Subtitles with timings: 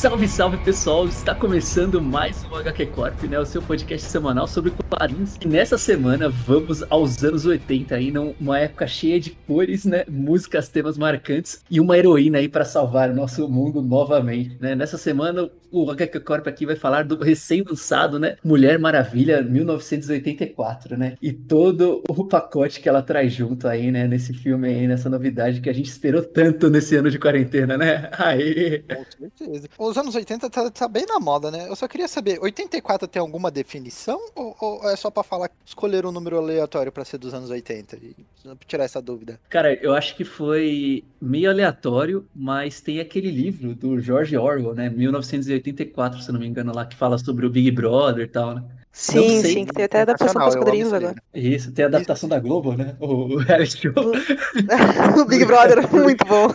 [0.00, 1.06] Salve, salve pessoal!
[1.06, 3.38] Está começando mais um HQ Corp, né?
[3.38, 5.36] O seu podcast semanal sobre quadrinhos.
[5.38, 10.06] E nessa semana vamos aos anos 80 aí, numa época cheia de cores, né?
[10.08, 14.74] Músicas, temas marcantes e uma heroína aí para salvar o nosso mundo novamente, né?
[14.74, 18.36] Nessa semana o HQ Corp aqui vai falar do recém-lançado, né?
[18.44, 21.16] Mulher Maravilha 1984, né?
[21.20, 24.06] E todo o pacote que ela traz junto aí, né?
[24.06, 28.10] Nesse filme aí, nessa novidade que a gente esperou tanto nesse ano de quarentena, né?
[28.20, 28.82] Aí.
[28.82, 29.68] Com certeza.
[29.78, 31.68] Os anos 80 tá, tá, bem na moda, né?
[31.68, 36.04] Eu só queria saber, 84 tem alguma definição ou, ou é só para falar escolher
[36.04, 37.96] um número aleatório para ser dos anos 80?
[37.96, 38.14] E
[38.66, 39.38] tirar essa dúvida.
[39.48, 44.88] Cara, eu acho que foi meio aleatório, mas tem aquele livro do George Orwell, né?
[45.62, 48.64] 1984, se não me engano, lá que fala sobre o Big Brother e tal, né?
[48.92, 51.14] Sim, sim, que tem até adaptação para os quadrinhos agora.
[51.32, 52.36] Isso, tem a adaptação Isso.
[52.36, 52.96] da Globo, né?
[52.98, 53.38] O, o
[55.26, 56.48] Big Brother, muito bom.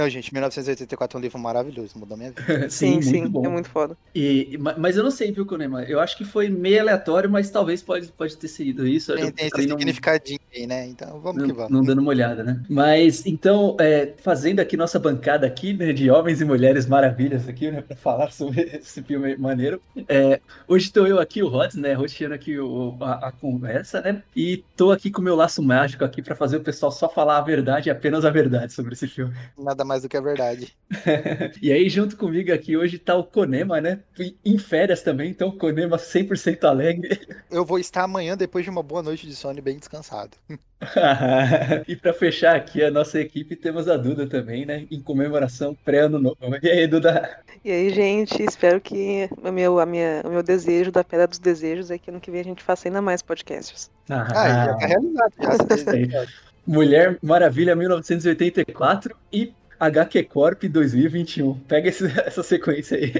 [0.00, 2.70] Não, gente, 1984 é um livro maravilhoso, mudou minha vida.
[2.70, 3.94] sim, sim, sim é muito foda.
[4.14, 5.82] E, mas eu não sei, viu, Konema?
[5.82, 9.14] Eu acho que foi meio aleatório, mas talvez pode, pode ter sido isso.
[9.14, 10.86] Tem, tem esse significadinho aí, né?
[10.86, 11.70] Então vamos não, que vamos.
[11.70, 12.62] Não dando uma olhada, né?
[12.66, 17.70] Mas então, é, fazendo aqui nossa bancada aqui, né, de homens e mulheres maravilhas aqui,
[17.70, 19.82] né, pra falar sobre esse filme maneiro.
[20.08, 24.22] É, hoje estou eu aqui, o Rods, né, roteando aqui o, a, a, conversa, né?
[24.34, 27.36] E tô aqui com o meu laço mágico aqui para fazer o pessoal só falar
[27.36, 29.34] a verdade, apenas a verdade sobre esse filme.
[29.58, 30.72] Nada mais do que a verdade.
[31.60, 33.98] e aí, junto comigo aqui hoje tá o Conema, né?
[34.44, 37.20] Em férias também, então o Conema 100% alegre.
[37.50, 40.36] Eu vou estar amanhã, depois de uma boa noite de sono, bem descansado.
[41.88, 44.86] e para fechar aqui a nossa equipe, temos a Duda também, né?
[44.88, 46.38] Em comemoração pré-ano novo.
[46.62, 47.40] E aí, Duda?
[47.64, 51.40] E aí, gente, espero que o meu, a minha, o meu desejo da Pedra dos
[51.40, 53.90] Desejos é que ano que vem a gente faça ainda mais podcasts.
[54.08, 56.10] Ah, ah já tá realizado.
[56.10, 56.26] Já.
[56.66, 61.54] Mulher Maravilha 1984 e HQ Corp 2021.
[61.60, 63.12] Pega esse, essa sequência aí.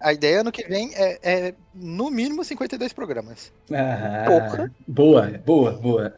[0.00, 3.52] A ideia ano que vem é, é no mínimo 52 programas.
[3.72, 4.68] Ah.
[4.86, 6.14] Boa, boa, boa.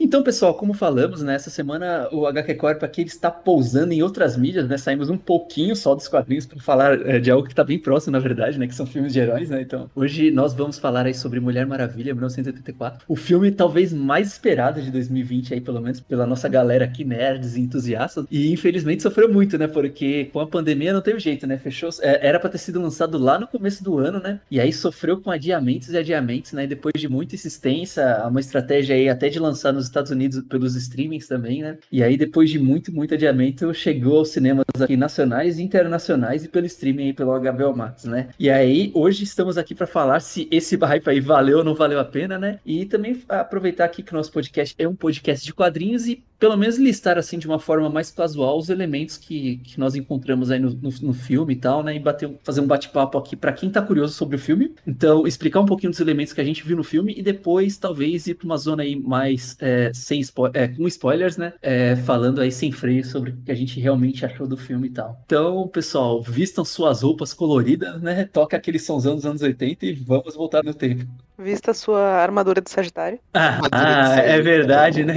[0.00, 4.68] Então, pessoal, como falamos, né, semana o HQ Corp aqui está pousando em outras mídias,
[4.68, 4.78] né?
[4.78, 8.12] Saímos um pouquinho só dos quadrinhos para falar é, de algo que está bem próximo,
[8.12, 8.68] na verdade, né?
[8.68, 9.60] Que são filmes de heróis, né?
[9.60, 13.04] Então, hoje nós vamos falar aí sobre Mulher Maravilha, 1984.
[13.08, 17.56] O filme talvez mais esperado de 2020 aí, pelo menos pela nossa galera aqui, nerds
[17.56, 18.24] e entusiastas.
[18.30, 19.66] E infelizmente sofreu muito, né?
[19.66, 21.58] Porque com a pandemia não teve jeito, né?
[21.58, 21.90] Fechou.
[22.00, 24.40] É, era para ter sido lançado lá no começo do ano, né?
[24.48, 26.64] E aí sofreu com adiamentos e adiamentos, né?
[26.64, 30.74] E depois de muita insistência, uma estratégia aí até de lançar nos Estados Unidos pelos
[30.74, 31.78] streamings também, né?
[31.90, 36.48] E aí, depois de muito, muito adiamento, chegou aos cinemas aqui nacionais e internacionais e
[36.48, 38.28] pelo streaming aí pelo HBO Max, né?
[38.38, 41.98] E aí, hoje estamos aqui para falar se esse hype aí valeu ou não valeu
[41.98, 42.58] a pena, né?
[42.64, 46.56] E também aproveitar aqui que o nosso podcast é um podcast de quadrinhos e pelo
[46.56, 50.58] menos listar assim de uma forma mais casual os elementos que, que nós encontramos aí
[50.58, 51.96] no, no, no filme e tal, né?
[51.96, 54.74] E bater, fazer um bate-papo aqui para quem tá curioso sobre o filme.
[54.86, 58.26] Então, explicar um pouquinho dos elementos que a gente viu no filme e depois talvez
[58.26, 61.52] ir para uma zona aí mais é, sem spo é, com spoilers, né?
[61.60, 64.90] É, falando aí sem freio sobre o que a gente realmente achou do filme e
[64.90, 65.20] tal.
[65.26, 68.24] Então, pessoal, vistam suas roupas coloridas, né?
[68.24, 71.06] Toca aquele sonzão dos anos 80 e vamos voltar no tempo.
[71.38, 73.20] Vista sua armadura de Sagitário.
[73.32, 75.14] Ah, ah é verdade, né?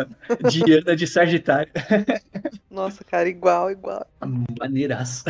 [0.50, 1.70] Diana de Sagitário.
[2.70, 4.06] Nossa, cara, igual, igual.
[4.58, 5.24] Maneiraça.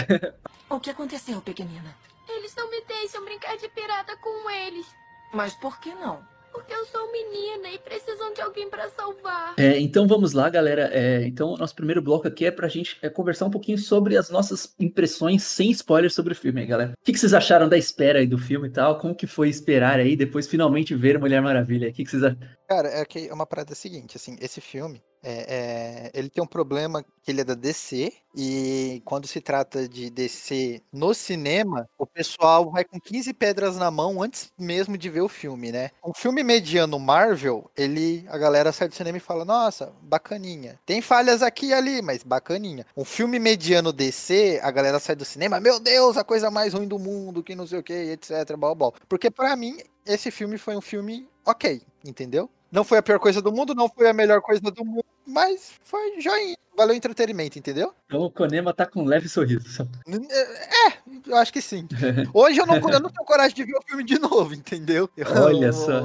[0.71, 1.93] O que aconteceu, pequenina?
[2.29, 4.87] Eles não me deixam brincar de pirata com eles.
[5.35, 6.21] Mas por que não?
[6.53, 9.55] Porque eu sou menina e precisam de alguém para salvar.
[9.57, 10.91] É, então vamos lá, galera.
[10.93, 14.29] É, então, nosso primeiro bloco aqui é pra gente é, conversar um pouquinho sobre as
[14.29, 16.93] nossas impressões sem spoilers sobre o filme, galera.
[16.93, 18.99] O que, que, vocês acharam da espera aí do filme e tal?
[18.99, 21.89] Como que foi esperar aí, depois finalmente ver Mulher Maravilha?
[21.89, 22.41] O que, que vocês acharam?
[22.69, 26.47] Cara, é que é uma parada seguinte, assim, esse filme, é, é, ele tem um
[26.47, 32.07] problema que ele é da DC, e quando se trata de DC no cinema, o
[32.07, 35.91] pessoal vai com 15 pedras na mão antes mesmo de ver o filme, né?
[36.05, 40.79] Um filme mediano Marvel, ele a galera sai do cinema e fala: "Nossa, bacaninha".
[40.85, 42.85] Tem falhas aqui e ali, mas bacaninha.
[42.97, 46.89] Um filme mediano DC, a galera sai do cinema: "Meu Deus, a coisa mais ruim
[46.89, 48.91] do mundo, que não sei o que, etc, blá, blá.
[49.09, 52.51] Porque para mim esse filme foi um filme OK, entendeu?
[52.73, 55.73] Não foi a pior coisa do mundo, não foi a melhor coisa do mundo, mas
[55.85, 56.57] foi joinha.
[56.75, 57.93] Valeu o entretenimento, entendeu?
[58.07, 59.87] Então o Konema tá com um leve sorriso.
[60.09, 60.93] É, é,
[61.27, 61.87] eu acho que sim.
[62.33, 65.09] Hoje eu não, eu não tenho coragem de ver o filme de novo, entendeu?
[65.45, 66.01] Olha só.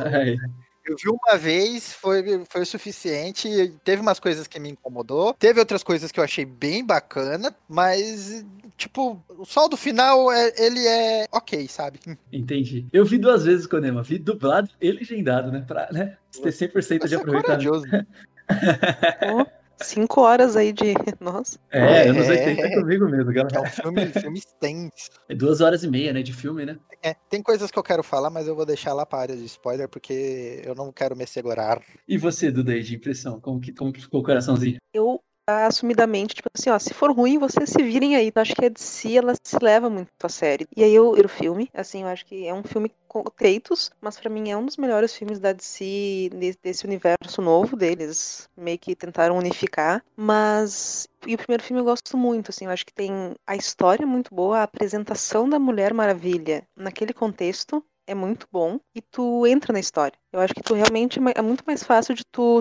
[0.88, 3.50] Eu vi uma vez, foi, foi o suficiente.
[3.84, 8.45] Teve umas coisas que me incomodou, teve outras coisas que eu achei bem bacana, mas,
[8.78, 12.00] tipo, o sol do final, é, ele é ok, sabe?
[12.31, 12.86] Entendi.
[12.94, 15.63] Eu vi duas vezes o Konema, vi dublado e legendado, né?
[15.68, 17.86] Pra né, ter 100% Você de aproveitamento.
[17.95, 18.06] É
[19.79, 20.94] Cinco horas aí de.
[21.19, 21.59] Nossa.
[21.71, 22.31] É, anos É.
[22.50, 23.62] 80 é comigo mesmo, É galera.
[23.62, 25.09] um filme, filme extenso.
[25.29, 26.77] É duas horas e meia, né, de filme, né?
[27.03, 29.45] É, tem coisas que eu quero falar, mas eu vou deixar lá para área de
[29.45, 31.79] spoiler, porque eu não quero me segurar.
[32.07, 33.39] E você, Duda, aí, de impressão?
[33.39, 34.77] Como que, como que ficou o coraçãozinho?
[34.94, 38.31] Eu, assumidamente, tipo assim, ó, se for ruim, vocês se virem aí.
[38.35, 40.67] Eu acho que a DC, ela se leva muito a sério.
[40.75, 44.19] E aí eu o filme, assim, eu acho que é um filme com feitos, mas
[44.19, 48.49] pra mim é um dos melhores filmes da DC, de- desse universo novo deles.
[48.57, 50.03] Meio que tentaram unificar.
[50.15, 51.07] Mas.
[51.25, 53.11] E o primeiro filme eu gosto muito, assim, eu acho que tem
[53.45, 59.01] a história muito boa, a apresentação da Mulher Maravilha naquele contexto é muito bom e
[59.01, 60.18] tu entra na história.
[60.31, 62.59] Eu acho que tu realmente é muito mais fácil de tu,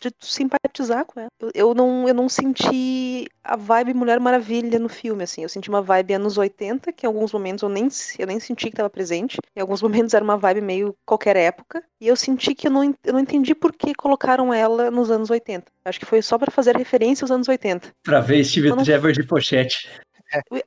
[0.00, 1.28] de tu simpatizar com ela.
[1.40, 5.42] Eu, eu não, eu não senti a vibe Mulher Maravilha no filme, assim.
[5.42, 7.88] Eu senti uma vibe anos 80, que em alguns momentos eu nem,
[8.18, 9.38] eu nem senti que estava presente.
[9.54, 11.82] Em alguns momentos era uma vibe meio qualquer época.
[12.00, 15.30] E eu senti que eu não, eu não entendi por que colocaram ela nos anos
[15.30, 15.70] 80.
[15.84, 17.92] Acho que foi só pra fazer referência aos anos 80.
[18.02, 19.88] Pra ver Steve não- Trevor de pochete.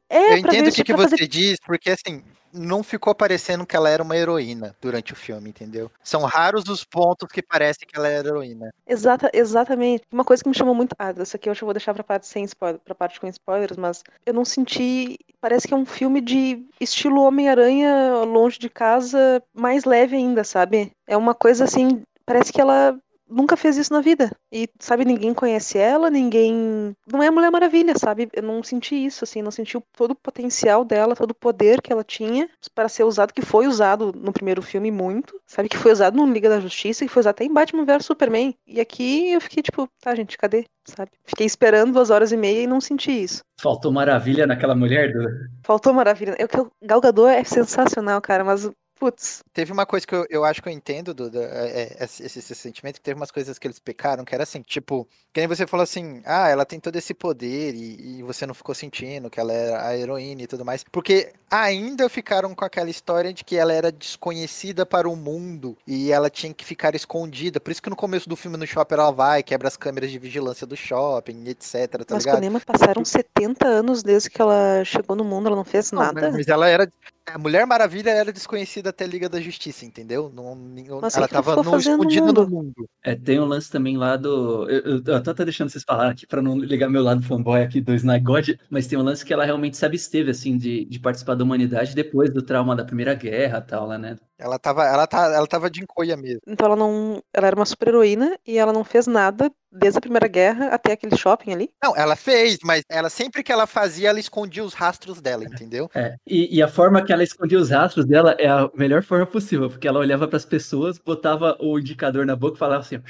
[0.10, 2.24] É, eu entendo o que, que pra fazer você diz, porque assim,
[2.54, 5.90] não ficou parecendo que ela era uma heroína durante o filme, entendeu?
[6.04, 8.74] São raros os pontos que parece que ela era heroína.
[8.88, 10.04] Exata, exatamente.
[10.12, 10.96] Uma coisa que me chamou muito.
[11.00, 13.78] Ah, essa aqui eu eu vou deixar pra parte sem spoiler, pra parte com spoilers,
[13.78, 15.18] mas eu não senti.
[15.40, 20.92] Parece que é um filme de estilo Homem-Aranha longe de casa, mais leve ainda, sabe?
[21.08, 22.04] É uma coisa assim.
[22.26, 22.98] Parece que ela
[23.30, 24.32] nunca fez isso na vida.
[24.52, 26.96] E, sabe, ninguém conhece ela, ninguém.
[27.12, 28.30] Não é a Mulher Maravilha, sabe?
[28.34, 31.92] Eu não senti isso, assim, não senti todo o potencial dela, todo o poder que
[31.92, 35.70] ela tinha para ser usado, que foi usado no primeiro filme muito, sabe?
[35.70, 38.56] Que foi usado no Liga da Justiça, que foi usado até em Batman vs Superman.
[38.68, 40.66] E aqui eu fiquei tipo, tá, gente, cadê?
[40.86, 41.12] Sabe?
[41.24, 43.42] Fiquei esperando duas horas e meia e não senti isso.
[43.62, 45.30] Faltou maravilha naquela mulher, Duda.
[45.64, 46.36] Faltou maravilha.
[46.38, 48.70] Eu, que o Gal Gadot é sensacional, cara, mas,
[49.04, 52.24] putz, Teve uma coisa que eu, eu acho que eu entendo, Duda, é, é, esse,
[52.26, 55.48] esse sentimento, que teve umas coisas que eles pecaram, que era assim, tipo, que nem
[55.48, 59.30] você falou assim, ah, ela tem todo esse poder e, e você não ficou sentindo
[59.30, 63.44] que ela era a heroína e tudo mais, porque ainda ficaram com aquela história de
[63.44, 67.82] que ela era desconhecida para o mundo e ela tinha que ficar escondida, por isso
[67.82, 70.78] que no começo do filme no shopping ela vai, quebra as câmeras de vigilância do
[70.78, 72.36] shopping, etc, tá mas ligado?
[72.38, 76.32] Conema passaram 70 anos desde que ela chegou no mundo, ela não fez Não, nada.
[76.32, 76.90] Mas ela era.
[77.26, 80.30] A Mulher Maravilha era desconhecida até a Liga da Justiça, entendeu?
[80.34, 80.54] Não,
[81.00, 82.42] Mas ela o que ela tava ficou no, no escondida mundo?
[82.44, 82.90] no mundo.
[83.02, 84.70] É, tem um lance também lá do.
[84.70, 87.62] Eu, eu, eu tô até deixando vocês falar aqui pra não ligar meu lado fanboy
[87.62, 90.84] aqui do Snipe God, mas tem um lance que ela realmente se absteve, assim, de,
[90.86, 94.18] de participar da humanidade depois do trauma da Primeira Guerra e tal, lá, né?
[94.38, 96.42] Ela tava, ela, tá, ela tava de encoia mesmo.
[96.46, 97.24] Então ela não.
[97.34, 100.94] Ela era uma super heroína e ela não fez nada desde a Primeira Guerra até
[100.94, 101.70] aquele shopping ali.
[101.84, 105.90] Não, ela fez, mas ela sempre que ela fazia, ela escondia os rastros dela, entendeu?
[105.96, 109.26] É, e, e a forma que ela escondia os rastros dela é a melhor forma
[109.26, 113.02] possível, porque ela olhava pras pessoas, botava o indicador na boca e falava assim.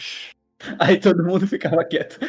[0.79, 2.19] Aí todo mundo ficava quieto.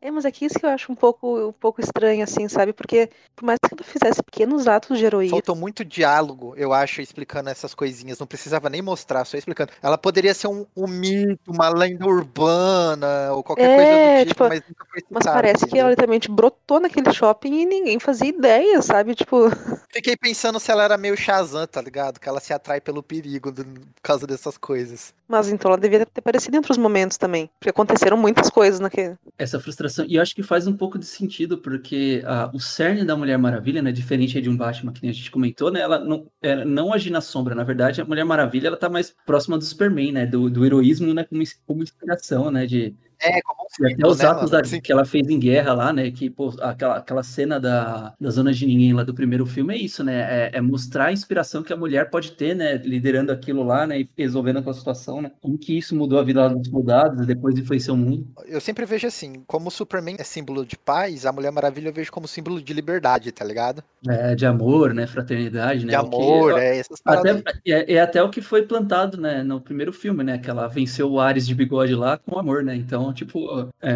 [0.00, 2.72] É, mas é que isso que eu acho um pouco, um pouco estranho, assim, sabe?
[2.72, 7.00] Porque por mais que ela fizesse pequenos atos de heroína, Faltou muito diálogo, eu acho,
[7.02, 8.18] explicando essas coisinhas.
[8.18, 9.72] Não precisava nem mostrar, só explicando.
[9.82, 14.44] Ela poderia ser um, um mito, uma lenda urbana, ou qualquer coisa É, do tipo,
[14.44, 15.80] tipo, mas nunca foi mas parece que entendeu?
[15.80, 19.14] ela literalmente brotou naquele shopping e ninguém fazia ideia, sabe?
[19.14, 19.48] Tipo,
[19.92, 22.20] Fiquei pensando se ela era meio Shazam, tá ligado?
[22.20, 25.12] Que ela se atrai pelo perigo do- por causa dessas coisas.
[25.28, 27.50] mas então ela devia ter aparecido em outros momentos também.
[27.58, 29.16] Porque aconteceram muitas coisas naquele.
[29.38, 33.04] Essa frustração, e eu acho que faz um pouco de sentido, porque ah, o cerne
[33.04, 36.26] da Mulher Maravilha, né, diferente de um Batman que a gente comentou, né, ela não,
[36.42, 39.64] é, não agir na sombra, na verdade, a Mulher Maravilha, ela tá mais próxima do
[39.64, 43.92] Superman, né, do, do heroísmo, né, como, como inspiração, né, de, É, como um E
[43.94, 44.80] até os né, atos da- Sim.
[44.80, 46.10] que ela fez em guerra lá, né?
[46.10, 49.78] Que, pô, aquela, aquela cena da, da Zona de Ninguém lá do primeiro filme é
[49.78, 50.50] isso, né?
[50.52, 52.76] É, é mostrar a inspiração que a mulher pode ter, né?
[52.76, 54.00] Liderando aquilo lá, né?
[54.00, 55.30] E resolvendo aquela situação, né?
[55.40, 58.26] Como que isso mudou a vida dos soldados e depois influenciou o mundo.
[58.46, 61.94] Eu sempre vejo assim, como o Superman é símbolo de paz, a Mulher Maravilha eu
[61.94, 63.82] vejo como símbolo de liberdade, tá ligado?
[64.08, 65.06] É, de amor, né?
[65.06, 65.92] Fraternidade, né?
[65.92, 67.00] De o que- amor, é essas.
[67.04, 70.66] Até, é, é até o que foi plantado, né, no primeiro filme, né, que ela
[70.68, 73.90] venceu o Ares de bigode lá com amor, né, então, tipo, é,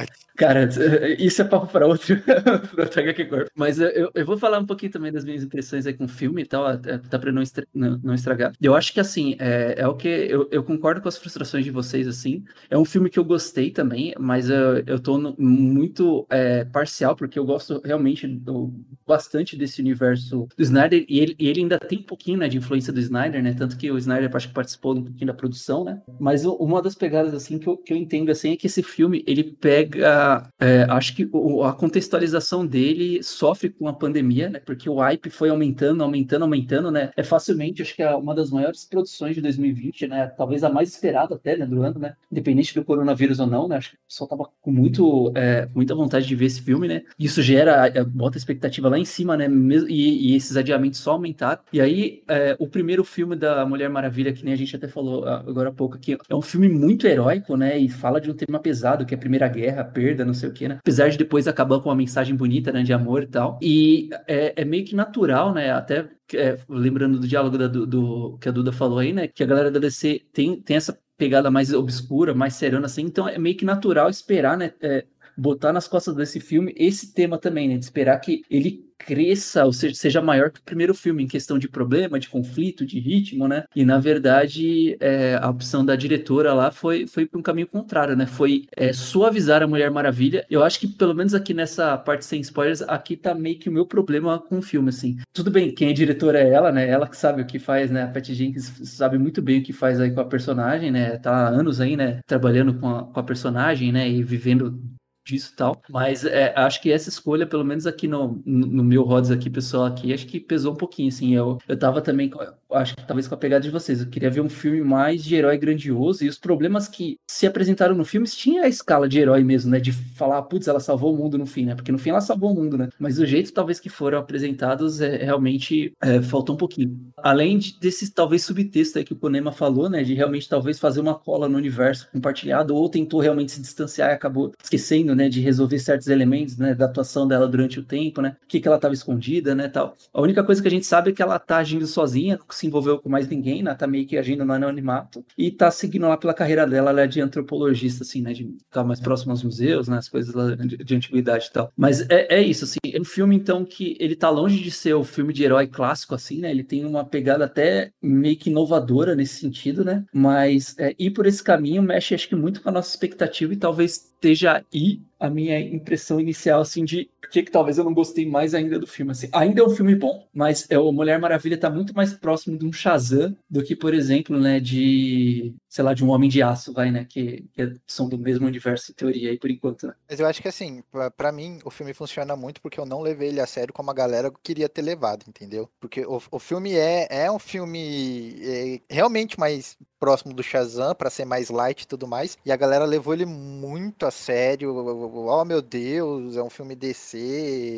[0.00, 0.06] é.
[0.36, 0.68] Cara,
[1.18, 3.48] isso é papo para outro, pra outro HQ Corp.
[3.54, 6.42] Mas eu, eu, vou falar um pouquinho também das minhas impressões aí com o filme
[6.42, 8.52] e tal, até pra não, estra- não, não estragar.
[8.60, 10.08] Eu acho que, assim, é, é o que...
[10.08, 12.44] Eu, eu concordo com as frustrações de vocês, assim.
[12.68, 17.16] É um filme que eu gostei também, mas eu, eu tô no- muito é, parcial,
[17.16, 18.72] porque eu gosto realmente do-
[19.06, 22.58] bastante desse universo do Snyder, e ele, e ele ainda tem um pouquinho, né, de
[22.58, 25.84] influência do Snyder, né, tanto que o Snyder acho que participou um pouquinho da produção,
[25.84, 28.82] né, mas uma das pegadas, assim, que eu, que eu entendo assim é que esse
[28.82, 34.60] filme ele pega, é, acho que o, a contextualização dele sofre com a pandemia, né?
[34.60, 37.10] Porque o hype foi aumentando, aumentando, aumentando, né?
[37.16, 40.26] É facilmente, acho que é uma das maiores produções de 2020, né?
[40.36, 42.14] Talvez a mais esperada até, né, do ano, né?
[42.30, 43.76] Independente do coronavírus ou não, né?
[43.76, 47.02] Acho que o pessoal tava com muito, é, muita vontade de ver esse filme, né?
[47.18, 49.48] Isso gera, é, bota expectativa lá em cima, né?
[49.88, 51.60] E, e esses adiamentos só aumentaram.
[51.72, 55.24] E aí, é, o primeiro filme da Mulher Maravilha, que nem a gente até falou
[55.24, 57.78] ah, agora há pouco aqui, é um filme muito heróico, né?
[57.78, 60.52] E fala de um tema pesado, que é a Primeira Guerra, perda, não sei o
[60.52, 60.78] que, né?
[60.80, 62.82] Apesar de depois acabar com uma mensagem bonita, né?
[62.82, 63.58] De amor e tal.
[63.62, 65.70] E é, é meio que natural, né?
[65.70, 69.28] Até é, lembrando do diálogo da, do, do, que a Duda falou aí, né?
[69.28, 73.28] Que a galera da DC tem, tem essa pegada mais obscura, mais serena assim, então
[73.28, 74.72] é meio que natural esperar, né?
[74.80, 75.04] É,
[75.36, 77.76] botar nas costas desse filme esse tema também, né?
[77.76, 81.58] De esperar que ele cresça, ou seja, seja maior que o primeiro filme em questão
[81.58, 83.64] de problema, de conflito, de ritmo, né?
[83.74, 88.16] E na verdade é, a opção da diretora lá foi, foi para um caminho contrário,
[88.16, 88.26] né?
[88.26, 90.44] Foi é, suavizar a Mulher Maravilha.
[90.50, 93.72] Eu acho que pelo menos aqui nessa parte sem spoilers, aqui tá meio que o
[93.72, 95.16] meu problema com o filme, assim.
[95.32, 96.88] Tudo bem, quem é diretora é ela, né?
[96.88, 98.04] Ela que sabe o que faz, né?
[98.04, 101.16] A Patty Jenkins sabe muito bem o que faz aí com a personagem, né?
[101.18, 102.20] Tá há anos aí, né?
[102.26, 104.08] Trabalhando com a, com a personagem, né?
[104.08, 104.80] E vivendo
[105.26, 105.82] disso e tal.
[105.88, 109.84] Mas é, acho que essa escolha, pelo menos aqui no, no meu Rods aqui, pessoal,
[109.84, 111.34] aqui, acho que pesou um pouquinho, assim.
[111.34, 112.30] Eu, eu tava também,
[112.76, 115.34] acho que talvez com a pegada de vocês, eu queria ver um filme mais de
[115.34, 119.42] herói grandioso e os problemas que se apresentaram no filme tinha a escala de herói
[119.42, 119.80] mesmo, né?
[119.80, 121.74] De falar, putz, ela salvou o mundo no fim, né?
[121.74, 122.88] Porque no fim ela salvou o mundo, né?
[122.98, 126.98] Mas o jeito, talvez, que foram apresentados, é, realmente é, faltou um pouquinho.
[127.18, 130.02] Além de, desse, talvez, subtexto aí que o Ponema falou, né?
[130.02, 134.14] De realmente, talvez, fazer uma cola no universo compartilhado, ou tentou realmente se distanciar e
[134.14, 138.36] acabou esquecendo, né, de resolver certos elementos, né, da atuação dela durante o tempo, né,
[138.42, 139.96] o que, que ela estava escondida, né, tal.
[140.12, 142.98] A única coisa que a gente sabe é que ela tá agindo sozinha, não envolveu
[142.98, 146.34] com mais ninguém, né, tá meio que agindo no anonimato e tá seguindo lá pela
[146.34, 149.98] carreira dela, ela é de antropologista, assim, né, de tá mais próximo aos museus, né,
[149.98, 151.72] as coisas de, de antiguidade e tal.
[151.76, 154.94] Mas é, é isso, assim, é um filme, então, que ele tá longe de ser
[154.94, 159.14] o filme de herói clássico, assim, né, ele tem uma pegada até meio que inovadora
[159.14, 162.72] nesse sentido, né, mas é, ir por esse caminho mexe, acho que muito com a
[162.72, 167.78] nossa expectativa e talvez esteja aí a minha impressão inicial, assim, de por que talvez
[167.78, 169.12] eu não gostei mais ainda do filme.
[169.12, 172.58] Assim, ainda é um filme bom, mas é, o Mulher Maravilha tá muito mais próximo
[172.58, 176.42] de um Shazam do que, por exemplo, né, de, sei lá, de um Homem de
[176.42, 179.94] Aço, vai, né, que, que são do mesmo universo em teoria aí por enquanto, né?
[180.08, 180.82] Mas eu acho que, assim,
[181.14, 183.94] para mim, o filme funciona muito porque eu não levei ele a sério como a
[183.94, 185.68] galera queria ter levado, entendeu?
[185.78, 191.10] Porque o, o filme é, é um filme é, realmente mais próximo do Shazam para
[191.10, 192.38] ser mais light e tudo mais.
[192.44, 194.74] E a galera levou ele muito a sério.
[194.74, 197.18] Oh meu Deus, é um filme DC,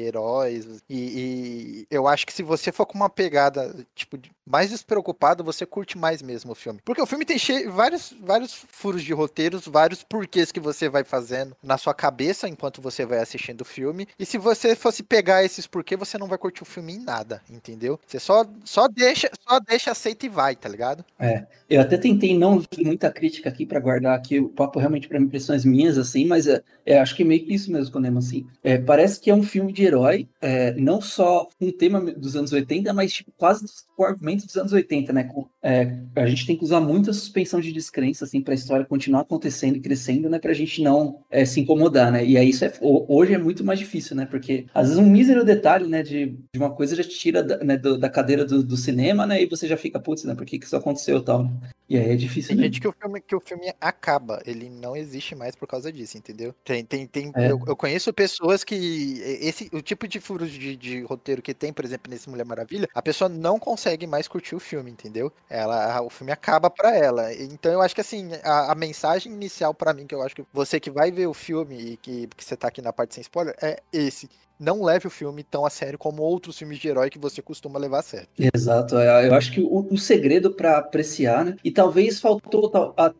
[0.06, 0.82] heróis.
[0.88, 5.64] E, e eu acho que se você for com uma pegada, tipo, mais despreocupado, você
[5.66, 6.80] curte mais mesmo o filme.
[6.84, 11.04] Porque o filme tem cheio, vários, vários furos de roteiros, vários porquês que você vai
[11.04, 14.06] fazendo na sua cabeça enquanto você vai assistindo o filme.
[14.18, 17.40] E se você fosse pegar esses porquês, você não vai curtir o filme em nada,
[17.50, 17.98] entendeu?
[18.06, 21.04] Você só, só deixa, só deixa, aceita e vai, tá ligado?
[21.18, 21.46] É.
[21.68, 25.64] Eu até tentei não muita crítica aqui para guardar aqui o papo realmente para impressões
[25.64, 28.46] minhas, assim, mas é, é, acho que meio que isso mesmo, Conema, assim.
[28.62, 32.52] É, parece que é um filme de herói, é, não só um tema dos anos
[32.52, 33.64] 80, mas tipo, quase
[34.02, 35.28] o argumento dos anos 80, né?
[35.62, 39.22] É, a gente tem que usar muita suspensão de descrença, assim, para a história continuar
[39.22, 40.38] acontecendo e crescendo, né?
[40.38, 42.24] Para a gente não é, se incomodar, né?
[42.24, 44.26] E aí isso é, hoje é muito mais difícil, né?
[44.26, 47.58] Porque às vezes um mísero detalhe, né, de, de uma coisa já te tira da,
[47.58, 49.42] né, do, da cadeira do, do, cinema, né?
[49.42, 50.34] E você já fica, putz, né?
[50.34, 51.44] Por que, que isso aconteceu tal?
[51.44, 51.50] Né?
[51.88, 52.54] E aí é difícil.
[52.54, 55.90] Tem gente que o, filme, que o filme acaba, ele não existe mais por causa
[55.90, 56.54] disso, entendeu?
[56.62, 57.32] Tem, tem, tem.
[57.34, 57.50] É.
[57.50, 59.20] Eu, eu, conheço pessoas que.
[59.40, 62.88] Esse, o tipo de furos de, de, roteiro que tem, por exemplo, nesse Mulher Maravilha,
[62.94, 65.32] a pessoa não consegue mais curtir o filme, entendeu?
[65.48, 67.32] Ela, o filme acaba pra ela.
[67.34, 70.44] Então eu acho que assim, a, a mensagem inicial para mim, que eu acho que
[70.52, 73.22] você que vai ver o filme e que, que você tá aqui na parte sem
[73.22, 74.28] spoiler, é esse
[74.58, 77.78] não leve o filme tão a sério como outros filmes de herói que você costuma
[77.78, 78.28] levar a sério.
[78.54, 81.56] Exato, é, eu acho que o, o segredo para apreciar, né?
[81.62, 82.72] E talvez faltou,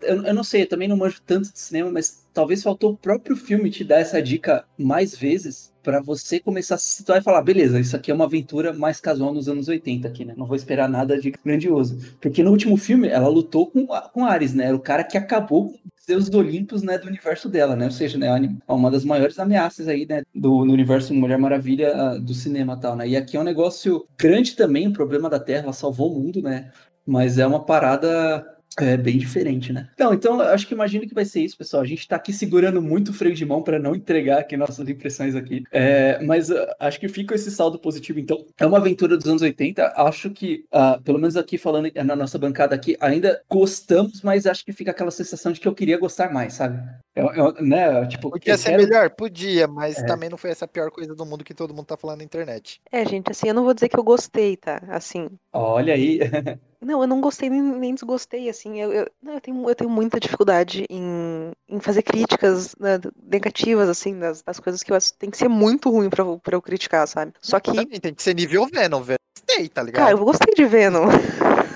[0.03, 3.37] eu não sei, eu também não manjo tanto de cinema, mas talvez faltou o próprio
[3.37, 7.40] filme te dar essa dica mais vezes para você começar a se situar e falar,
[7.40, 10.35] beleza, isso aqui é uma aventura mais casual nos anos 80 aqui, né?
[10.37, 11.99] Não vou esperar nada de grandioso.
[12.21, 14.66] Porque no último filme ela lutou com, com Ares, né?
[14.66, 17.87] Era o cara que acabou com os deuses do Olympus, né, do universo dela, né?
[17.87, 18.28] Ou seja, né,
[18.68, 22.95] uma das maiores ameaças aí, né, do no universo Mulher Maravilha uh, do cinema tal,
[22.95, 23.09] né?
[23.09, 26.42] E aqui é um negócio grande também, o problema da Terra, ela salvou o mundo,
[26.42, 26.71] né?
[27.07, 29.89] Mas é uma parada É bem diferente, né?
[29.99, 31.83] Não, então eu acho que imagino que vai ser isso, pessoal.
[31.83, 34.89] A gente tá aqui segurando muito o freio de mão para não entregar aqui nossas
[34.89, 35.65] impressões aqui.
[35.73, 38.21] É, mas uh, acho que fica esse saldo positivo.
[38.21, 39.95] Então, é uma aventura dos anos 80.
[39.97, 44.65] Acho que, uh, pelo menos aqui falando na nossa bancada aqui, ainda gostamos, mas acho
[44.65, 46.79] que fica aquela sensação de que eu queria gostar mais, sabe?
[47.17, 48.07] Eu, eu, né?
[48.07, 49.11] Tipo, Podia eu ser quero- melhor?
[49.11, 50.07] Podia, mas É.
[50.07, 52.25] também não foi essa a pior coisa do mundo que todo mundo tá falando na
[52.25, 52.81] internet.
[52.93, 54.81] É, gente, assim, eu não vou dizer que eu gostei, tá?
[54.89, 56.21] Assim, Olha aí.
[56.81, 59.91] Não, eu não gostei nem, nem desgostei, assim, eu, eu, não, eu, tenho, eu tenho
[59.91, 65.13] muita dificuldade em, em fazer críticas né, negativas, assim, das, das coisas que eu acho
[65.15, 67.33] tem que ser muito ruim pra, eu- pra eu criticar, sabe?
[67.41, 69.19] Só que, Também tem que ser nível Venom, Venom.
[69.37, 70.03] Gostei, tá ligado?
[70.05, 71.09] cara, eu gostei de Venom.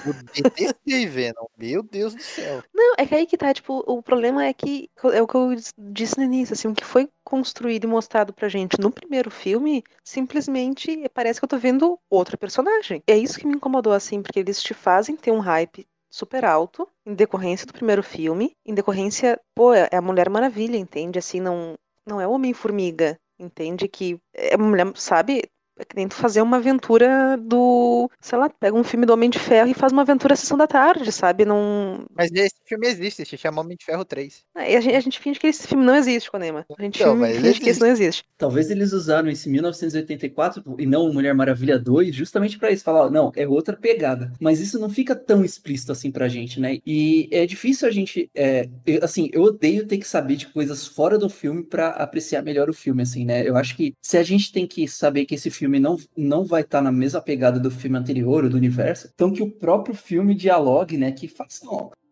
[0.04, 1.46] Eu detestei Venom.
[1.56, 2.62] Meu Deus do céu.
[2.74, 5.54] Não, é que aí que tá, tipo, o problema é que, é o que eu
[5.78, 9.82] disse no início, assim, o que foi construído e mostrado pra gente no primeiro filme,
[10.04, 13.02] simplesmente parece que eu tô vendo outra personagem.
[13.06, 16.86] É isso que me incomodou, assim, porque eles te fazem ter um hype super alto
[17.06, 21.18] em decorrência do primeiro filme, em decorrência, pô, é a Mulher Maravilha, entende?
[21.18, 21.74] Assim, não,
[22.06, 23.88] não é o Homem-Formiga, entende?
[23.88, 25.44] Que é mulher, sabe?
[25.78, 28.10] É que nem tu fazer uma aventura do.
[28.20, 30.56] Sei lá, pega um filme do Homem de Ferro e faz uma aventura à sessão
[30.56, 31.44] da tarde, sabe?
[31.44, 32.04] Não.
[32.14, 34.44] Mas esse filme existe, se chama Homem de Ferro 3.
[34.54, 36.66] É, A gente, a gente finge que esse filme não existe, Conema.
[36.78, 38.22] A gente Então, ele finge que esse não existe.
[38.36, 43.10] Talvez eles usaram esse 1984 e não Mulher Maravilha 2 justamente pra isso, falar, ó,
[43.10, 44.30] não, é outra pegada.
[44.38, 46.78] Mas isso não fica tão explícito assim pra gente, né?
[46.86, 50.86] E é difícil a gente, é, eu- assim, eu odeio ter que saber de coisas
[50.86, 53.48] fora do filme pra apreciar melhor o filme, assim, né?
[53.48, 56.62] Eu acho que se a gente tem que saber que esse filme não, não vai
[56.62, 60.34] estar na mesma pegada do filme anterior ou do universo, então que o próprio filme
[60.34, 61.12] dialogue, né?
[61.12, 61.64] Que faça,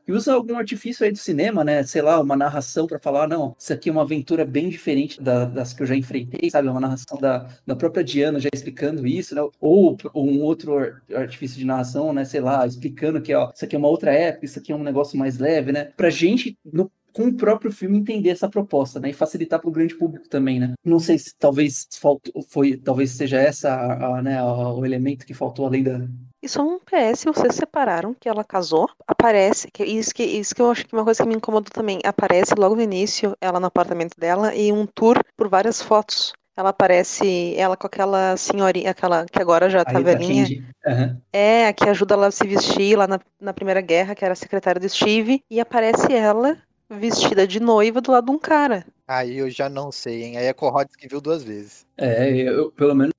[0.06, 1.84] e usa algum artifício aí do cinema, né?
[1.84, 5.44] Sei lá, uma narração pra falar, não, isso aqui é uma aventura bem diferente da-
[5.44, 6.68] das que eu já enfrentei, sabe?
[6.68, 9.42] Uma narração da, da própria Diana já explicando isso, né?
[9.60, 12.24] Ou um outro ar- artifício de narração, né?
[12.24, 14.82] Sei lá, explicando que, ó, isso aqui é uma outra época, isso aqui é um
[14.82, 15.84] negócio mais leve, né?
[15.96, 19.72] Pra gente, no- com o próprio filme entender essa proposta, né, e facilitar para o
[19.72, 20.74] grande público também, né.
[20.84, 25.26] Não sei se talvez faltou, foi, talvez seja essa, a, a, né, a- o elemento
[25.26, 26.00] que faltou além da,
[26.42, 28.88] E só um PS, vocês separaram que ela casou.
[29.06, 31.70] Aparece, que isso que isso que eu acho que é uma coisa que me incomodou
[31.70, 32.00] também.
[32.04, 36.32] Aparece logo no início, ela no apartamento dela, e um tour por várias fotos.
[36.56, 40.46] Ela aparece, ela com aquela senhorinha, aquela que agora já tá velhinha.
[40.86, 41.20] Aham.
[41.32, 44.32] É, a que ajuda ela a se vestir lá na, na Primeira Guerra, que era
[44.32, 45.42] a secretária do Steve.
[45.50, 46.56] E aparece ela
[46.90, 48.84] vestida de noiva do lado de um cara.
[49.06, 50.36] Aí eu já não sei, hein?
[50.36, 51.86] Aí é Corrodes que viu duas vezes.
[51.96, 53.12] É, eu, pelo menos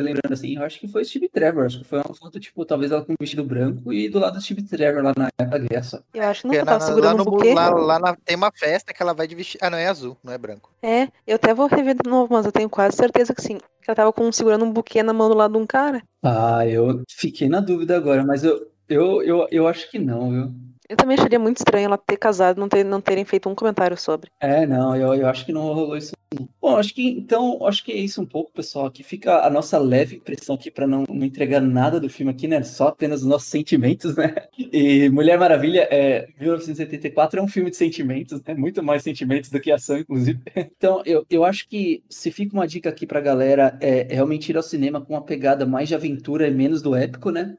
[0.00, 2.64] lembrando assim, eu acho que foi o Steve Trevor, acho que foi uma foto, tipo,
[2.64, 5.82] talvez ela com um vestido branco e do lado do Steve Trevor lá na época
[5.82, 5.98] só.
[6.14, 7.54] Eu acho que nunca na- tava na- segurando lá, um no, buquê.
[7.54, 9.60] lá, lá na- tem uma festa que ela vai de vestido.
[9.62, 10.70] Ah, não, é azul, não é branco.
[10.82, 13.58] É, eu até vou rever de novo, mas eu tenho quase certeza que sim.
[13.58, 16.02] Que ela tava com, segurando um buquê na mão do lado de um cara.
[16.22, 20.64] Ah, eu fiquei na dúvida agora, mas eu, eu, eu, eu acho que não, viu?
[20.88, 23.54] Eu também acharia muito estranho ela ter casado e não, ter, não terem feito um
[23.54, 24.30] comentário sobre.
[24.38, 26.12] É, não, eu, eu acho que não rolou isso.
[26.38, 26.48] não.
[26.60, 28.86] Bom, acho que então, acho que é isso um pouco, pessoal.
[28.86, 32.46] Aqui fica a nossa leve impressão aqui para não, não entregar nada do filme aqui,
[32.46, 32.62] né?
[32.62, 34.34] Só apenas os nossos sentimentos, né?
[34.58, 38.54] E Mulher Maravilha, é, 1984 é um filme de sentimentos, né?
[38.54, 40.40] Muito mais sentimentos do que ação, inclusive.
[40.76, 44.50] Então, eu, eu acho que se fica uma dica aqui pra galera, é, é realmente
[44.50, 47.56] ir ao cinema com uma pegada mais de aventura e menos do épico, né?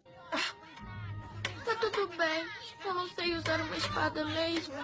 [3.26, 4.76] Sei usar uma espada mesmo.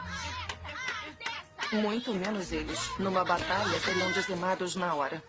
[1.73, 2.80] Muito menos eles.
[2.97, 5.23] Numa batalha seriam dizimados na hora.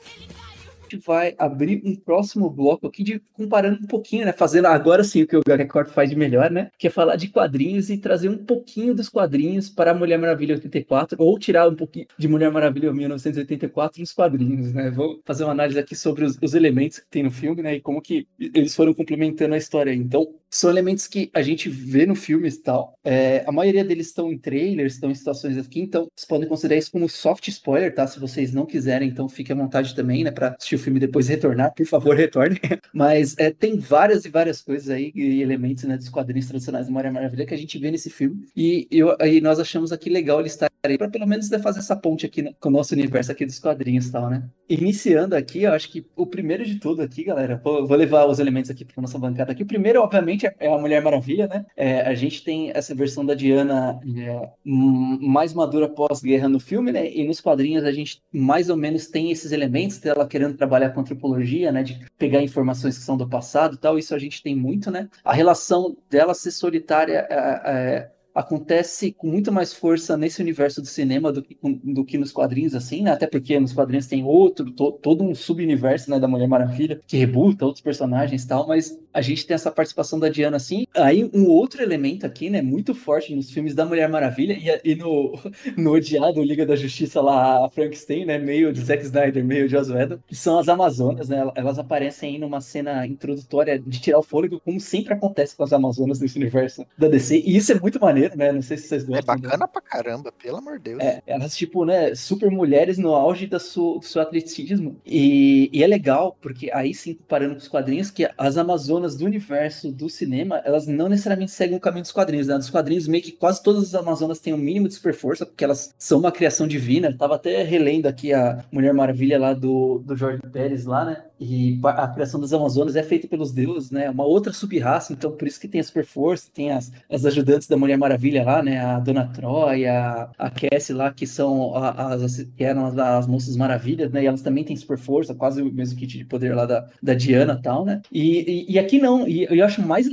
[0.92, 4.32] Gente vai abrir um próximo bloco aqui de comparando um pouquinho, né?
[4.32, 6.70] Fazendo agora sim o que o Record faz de melhor, né?
[6.78, 11.16] Que é falar de quadrinhos e trazer um pouquinho dos quadrinhos para Mulher Maravilha 84,
[11.18, 14.90] ou tirar um pouquinho de Mulher Maravilha 1984 nos quadrinhos, né?
[14.90, 17.76] Vou fazer uma análise aqui sobre os, os elementos que tem no filme, né?
[17.76, 19.94] E como que eles foram complementando a história.
[19.94, 22.98] Então, são elementos que a gente vê no filme e tal.
[23.02, 26.78] É, a maioria deles estão em trailers, estão em situações aqui, então vocês podem considerar
[26.78, 28.06] isso como soft spoiler, tá?
[28.06, 30.30] Se vocês não quiserem, então fique à vontade também, né?
[30.30, 32.58] Para assistir o filme e depois retornar, por favor, retorne.
[32.92, 36.92] Mas é, tem várias e várias coisas aí e elementos né, dos quadrinhos tradicionais da
[36.92, 38.46] Mulher Maravilha que a gente vê nesse filme.
[38.56, 41.94] E, eu, e nós achamos aqui legal ele estar aí para pelo menos fazer essa
[41.94, 44.42] ponte aqui né, com o nosso universo aqui dos quadrinhos e tal, né?
[44.68, 48.38] Iniciando aqui, eu acho que o primeiro de tudo aqui, galera, vou, vou levar os
[48.38, 49.62] elementos aqui para nossa bancada aqui.
[49.62, 51.64] O primeiro, obviamente, é a Mulher Maravilha, né?
[51.76, 57.12] É, a gente tem essa versão da Diana é, mais madura pós-guerra no filme, né?
[57.12, 61.00] E nos quadrinhos a gente mais ou menos tem esses elementos dela querendo trabalhar com
[61.00, 61.82] antropologia, né?
[61.82, 63.98] De pegar informações que são do passado tal.
[63.98, 65.08] Isso a gente tem muito, né?
[65.24, 70.86] A relação dela ser solitária é, é, acontece com muito mais força nesse universo do
[70.86, 73.12] cinema do que, do que nos quadrinhos, assim, né?
[73.12, 77.16] Até porque nos quadrinhos tem outro, to, todo um subuniverso, né, da Mulher Maravilha, que
[77.16, 80.86] rebuta outros personagens e tal, mas a gente tem essa participação da Diana, assim.
[80.94, 84.94] Aí um outro elemento aqui, né, muito forte nos filmes da Mulher Maravilha e, e
[84.94, 85.38] no,
[85.76, 89.72] no odiado Liga da Justiça lá, a Frankenstein, né, meio de Zack Snyder, meio de
[89.72, 94.18] Joss Whedon, que são as Amazonas, né, elas aparecem aí numa cena introdutória de tirar
[94.18, 97.78] o fôlego, como sempre acontece com as Amazonas nesse universo da DC, e isso é
[97.78, 99.36] muito maneiro, né, não sei se vocês É gostam.
[99.36, 99.66] bacana né?
[99.72, 101.00] pra caramba, pelo amor de Deus.
[101.02, 105.00] É, elas, tipo, né, super mulheres no auge da su, do seu atletismo.
[105.04, 109.24] E, e é legal, porque aí sim, comparando com os quadrinhos, que as Amazonas do
[109.24, 112.56] universo do cinema, elas não necessariamente seguem o caminho dos quadrinhos, né?
[112.56, 115.64] Dos quadrinhos, meio que quase todas as Amazonas têm um mínimo de super força, porque
[115.64, 117.08] elas são uma criação divina.
[117.08, 121.24] Eu tava até relendo aqui a Mulher Maravilha lá do, do Jorge Pérez lá, né?
[121.42, 124.08] E a criação das Amazonas é feita pelos deuses, né?
[124.10, 127.66] Uma outra sub-raça, então por isso que tem a super força, tem as, as ajudantes
[127.66, 128.78] da Mulher Maravilha lá, né?
[128.78, 133.56] A Dona Troy, a, Cassie lá, que são a- as, que eram as, as Moças
[133.56, 134.22] Maravilhas, né?
[134.22, 137.14] E elas também têm super força, quase o mesmo kit de poder lá da, da
[137.14, 138.00] Diana e tal, né?
[138.10, 140.06] E, e, e aqui não, e eu acho mais,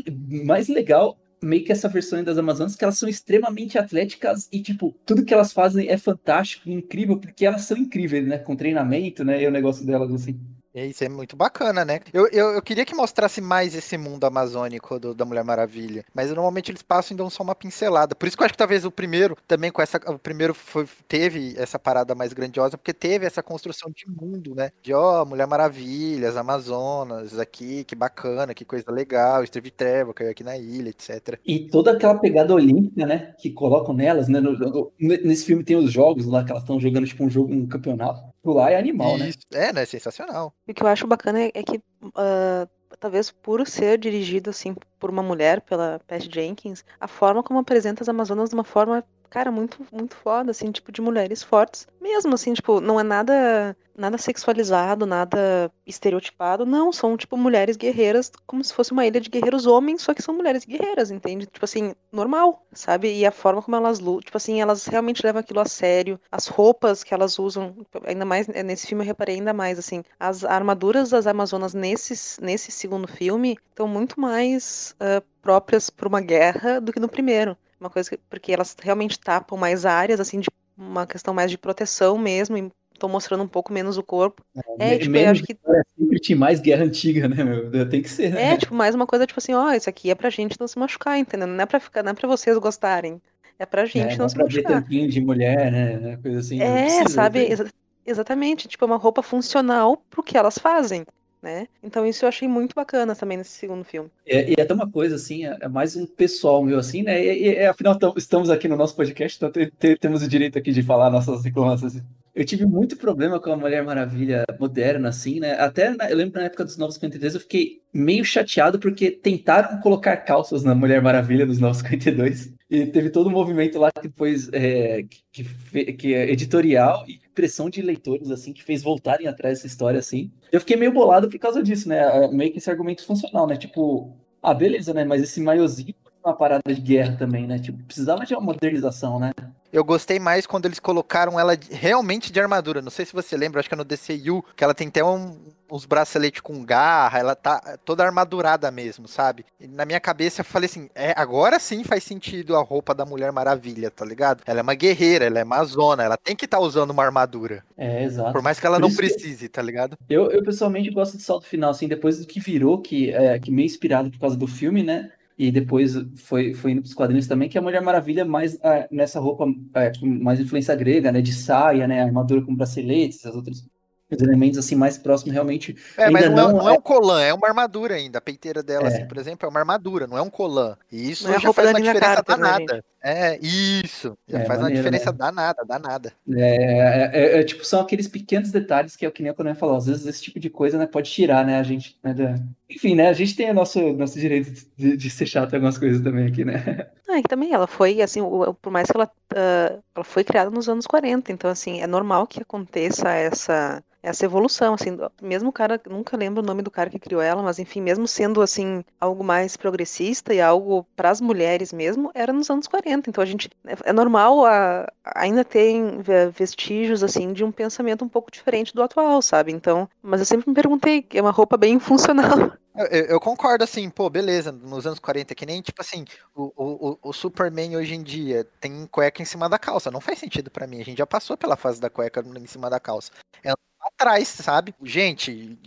[0.46, 4.94] mais legal meio que essa versão das Amazonas, que elas são extremamente atléticas e, tipo,
[5.06, 8.38] tudo que elas fazem é fantástico, incrível, porque elas são incríveis, né?
[8.38, 9.42] Com treinamento, né?
[9.42, 10.38] E o negócio delas, assim.
[10.72, 12.00] É, Isso é muito bacana, né?
[12.14, 16.30] Eu, eu, eu queria que mostrasse mais esse mundo amazônico do- da Mulher Maravilha, mas
[16.30, 18.14] normalmente eles passam e dão só uma pincelada.
[18.16, 20.86] Por isso que eu acho que talvez o primeiro também com essa, o primeiro foi,
[21.08, 24.70] teve essa parada mais grandiosa, porque teve essa construção de mundo, né?
[24.84, 30.30] De ó, Mulher Maravilha, as Amazonas aqui, que bacana, que coisa legal, Steve Trevor caiu
[30.30, 31.40] aqui na ilha, etc.
[31.48, 33.34] E toda aquela pegada olímpica, né?
[33.40, 34.40] Que colocam nelas, né?
[34.40, 37.52] no- no- nesse filme tem os jogos lá, que elas estão jogando, tipo, um jogo,
[37.52, 38.22] um campeonato.
[38.44, 39.32] Lá é animal, né?
[39.52, 39.86] É, né?
[39.86, 40.54] Sensacional.
[40.68, 41.82] E o que eu acho bacana é, é que,
[42.16, 42.68] ah,
[43.00, 48.04] talvez por ser dirigido assim por uma mulher, pela Pat Jenkins, a forma como apresenta
[48.04, 51.88] as Amazonas de uma forma, cara, muito, muito foda, assim, tipo, de mulheres fortes.
[52.02, 58.32] Mesmo, assim, tipo, não é nada, nada sexualizado, nada estereotipado, não, são, tipo, mulheres guerreiras,
[58.48, 61.46] como se fosse uma ilha de guerreiros homens, só que são mulheres guerreiras, entende?
[61.46, 63.14] Tipo assim, normal, sabe?
[63.18, 66.48] E a forma como elas lutam, tipo assim, elas realmente levam aquilo a sério, as
[66.48, 70.44] roupas que elas usam, ainda mais, eh, nesse filme eu reparei ainda mais, assim, as
[70.44, 76.80] armaduras das Amazonas nesses, nesse segundo filme estão muito mais ah, próprias para uma guerra
[76.80, 77.58] do que no primeiro.
[77.80, 81.58] Uma coisa que, porque elas realmente tapam mais áreas, assim, de uma questão mais de
[81.58, 84.44] proteção mesmo, e estão mostrando um pouco menos o corpo.
[84.78, 87.90] É, Me- tipo, eu acho que história sempre tinha mais guerra antiga, né, meu?
[87.90, 88.54] Tem que ser, né?
[88.54, 90.78] é, tipo, mais uma coisa, tipo assim, ó, isso aqui é pra gente não se
[90.80, 91.48] machucar, entendeu?
[91.48, 93.22] Não é pra ficar, não é pra vocês gostarem.
[93.58, 94.72] É pra gente É, não dá se pra ver machucar.
[94.82, 96.18] tampinho de mulher, né?
[96.18, 96.58] Coisa assim.
[96.60, 97.40] não É, precisa, sabe?
[97.52, 97.70] exa-
[98.06, 98.68] exatamente.
[98.68, 101.06] Tipo, é uma roupa funcional pro que elas fazem,
[101.42, 101.68] né?
[101.84, 104.10] Então isso eu achei muito bacana também nesse segundo filme.
[104.26, 107.24] É, e é até uma coisa assim, é é mais um pessoal meu assim, né?
[107.24, 110.28] E, e- e, afinal tam- estamos aqui no nosso podcast, então te- te- temos o
[110.28, 112.02] direito aqui de falar nossas reclamações.
[112.34, 115.54] Eu tive muito problema com a Mulher Maravilha moderna, assim, né?
[115.54, 119.80] Até na- eu lembro na época dos Novos 53, eu fiquei meio chateado porque tentaram
[119.82, 122.54] colocar calças na Mulher Maravilha nos Novos 52.
[122.70, 127.20] E teve todo um movimento lá que depois é, que, que, que é editorial e
[127.34, 130.32] pressão de leitores, assim, que fez voltarem atrás dessa história, assim.
[130.52, 132.28] Eu fiquei meio bolado por causa disso, né?
[132.32, 133.58] Meio que esse argumento funcional, né?
[133.58, 135.04] Tipo, ah, beleza, né?
[135.04, 137.60] Mas esse maiozinho uma parada de guerra também, né?
[137.60, 139.32] Tipo, precisava de uma modernização, né?
[139.72, 142.82] Eu gostei mais quando eles colocaram ela realmente de armadura.
[142.82, 145.38] Não sei se você lembra, acho que é no DCU, que ela tem até um-
[145.72, 149.46] uns braceletes com garra, ela tá toda armadurada mesmo, sabe?
[149.60, 153.06] E na minha cabeça eu falei assim, é, agora sim faz sentido a roupa da
[153.06, 154.42] Mulher Maravilha, tá ligado?
[154.48, 157.64] Ela é uma guerreira, ela é amazona, ela tem que estar usando uma armadura.
[157.78, 158.32] É, exato.
[158.34, 159.96] Por mais que ela Por não isso que- precise, tá ligado?
[160.10, 163.52] Eu, eu pessoalmente gosto do salto final, assim, depois do que virou, que é que
[163.52, 165.12] meio inspirado por causa do filme, né?
[165.40, 169.22] E depois foi, foi indo pros quadrinhos também, que a Mulher Maravilha mais ah, nessa
[169.22, 171.22] roupa é, com mais influência grega, né?
[171.22, 172.04] De saia, né?
[172.04, 173.66] Armadura com braceletes, as outras
[174.12, 175.76] os elementos assim mais próximos realmente.
[175.96, 178.18] É, mas Ainda não, é, não não é um colã, é uma armadura ainda.
[178.18, 178.88] A peiteira dela, É.
[178.88, 180.76] assim, por exemplo, é uma armadura, não é um colã.
[180.92, 182.86] E isso Não é já faz uma diferença Carter, né, danada.
[183.02, 184.18] É, isso.
[184.28, 185.18] Já É, faz uma maneiro, diferença né?
[185.18, 186.14] danada, danada.
[186.32, 189.56] É, é- é, tipo, são aqueles pequenos detalhes que é o que nem a Conan
[189.56, 189.76] falou.
[189.78, 192.36] Às vezes esse tipo de coisa, né, pode tirar, né, a gente, né, da-
[192.70, 195.78] Enfim, né, a gente tem o nosso, nosso direito de, de ser chato em algumas
[195.78, 196.54] coisas também aqui, né?
[197.08, 198.22] Ah, e também ela foi, assim,
[198.62, 202.28] por mais que ela, ah, ela foi criada nos anos 40, então, assim, é normal
[202.28, 206.90] que aconteça essa, essa evolução, assim, mesmo o cara, nunca lembro o nome do cara
[206.90, 211.20] que criou ela, mas, enfim, mesmo sendo, assim, algo mais progressista e algo para as
[211.20, 213.50] mulheres mesmo, era nos anos 40, 40, então a gente
[213.86, 216.00] é, normal a, ainda tem
[216.34, 219.52] vestígios assim de um pensamento um pouco diferente do atual, sabe?
[219.52, 222.52] Então, mas eu sempre me perguntei, é uma roupa bem funcional.
[222.76, 227.00] Eu, eu, concordo, assim, pô, beleza, nos anos 40, que nem, tipo assim, o, o,
[227.02, 229.92] o Superman hoje em dia tem cueca em cima da calça.
[229.92, 230.80] Não faz sentido para mim.
[230.80, 233.12] A gente já passou pela fase da cueca em cima da calça.
[233.44, 234.74] É atrás, sabe?
[234.82, 235.60] Gente,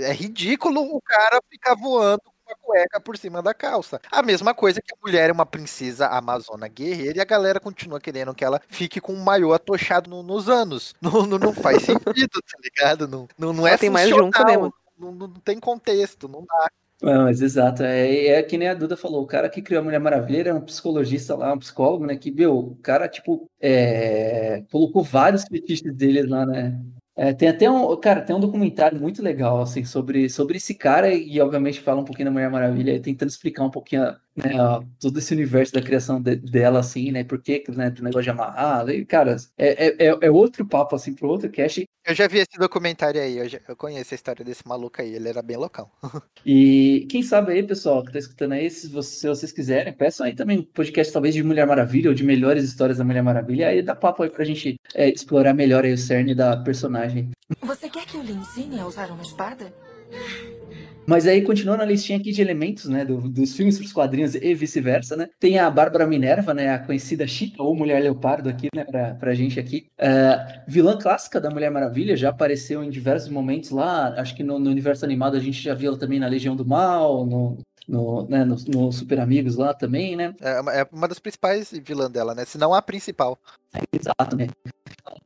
[0.00, 4.00] é ridículo o cara ficar voando com a cueca por cima da calça.
[4.10, 8.00] A mesma coisa que a mulher é uma princesa amazona guerreira e a galera continua
[8.00, 10.94] querendo que ela fique com um maiô atochado no, nos anos.
[11.06, 13.06] Não, não, não, faz sentido, tá ligado?
[13.06, 14.74] Não, não, não é tem mais junto, né, mano?
[14.98, 16.68] não, não tem contexto, não dá.
[17.02, 19.84] Não, mas exato, é, é que nem a Duda falou, o cara que criou a
[19.84, 24.64] Mulher Maravilha era um psicologista lá, um psicólogo, né, que, meu, o cara, tipo, é,
[24.70, 26.80] colocou vários fetiches dele lá, né,
[27.16, 31.12] é, tem até um, cara, tem um documentário muito legal, assim, sobre, sobre esse cara
[31.14, 35.18] e, obviamente, fala um pouquinho da Mulher Maravilha, tentando explicar um pouquinho, né, ó, todo
[35.18, 38.88] esse universo da criação de, dela, assim, né, por que, né, do negócio de amarrar,
[38.90, 41.84] e, cara, é, é, é, é outro papo, assim, pro outro cast.
[42.06, 45.14] Eu já vi esse documentário aí, eu, já, eu conheço a história desse maluco aí,
[45.14, 45.90] ele era bem local.
[46.44, 50.26] e quem sabe aí, pessoal, que tá escutando aí, se vocês, se vocês quiserem, peçam
[50.26, 53.68] aí também um podcast, talvez, de Mulher Maravilha, ou de melhores histórias da Mulher Maravilha,
[53.68, 57.30] aí dá papo aí pra gente é, explorar melhor aí o cerne da personagem.
[57.62, 59.72] Você quer que eu lhe ensine a usar uma espada?
[61.06, 64.34] Mas aí, continuando a listinha aqui de elementos, né, do, dos filmes para os quadrinhos
[64.34, 68.68] e vice-versa, né, tem a Bárbara Minerva, né, a conhecida Chica, ou Mulher Leopardo aqui,
[68.74, 69.86] né, pra, pra gente aqui.
[70.00, 74.58] Uh, vilã clássica da Mulher Maravilha, já apareceu em diversos momentos lá, acho que no,
[74.58, 78.26] no universo animado a gente já viu ela também na Legião do Mal, no, no,
[78.28, 80.34] né, no, no, Super Amigos lá também, né?
[80.40, 82.44] É, é uma das principais vilãs dela, né?
[82.44, 83.38] Se não a principal.
[83.74, 84.48] É, exato, né?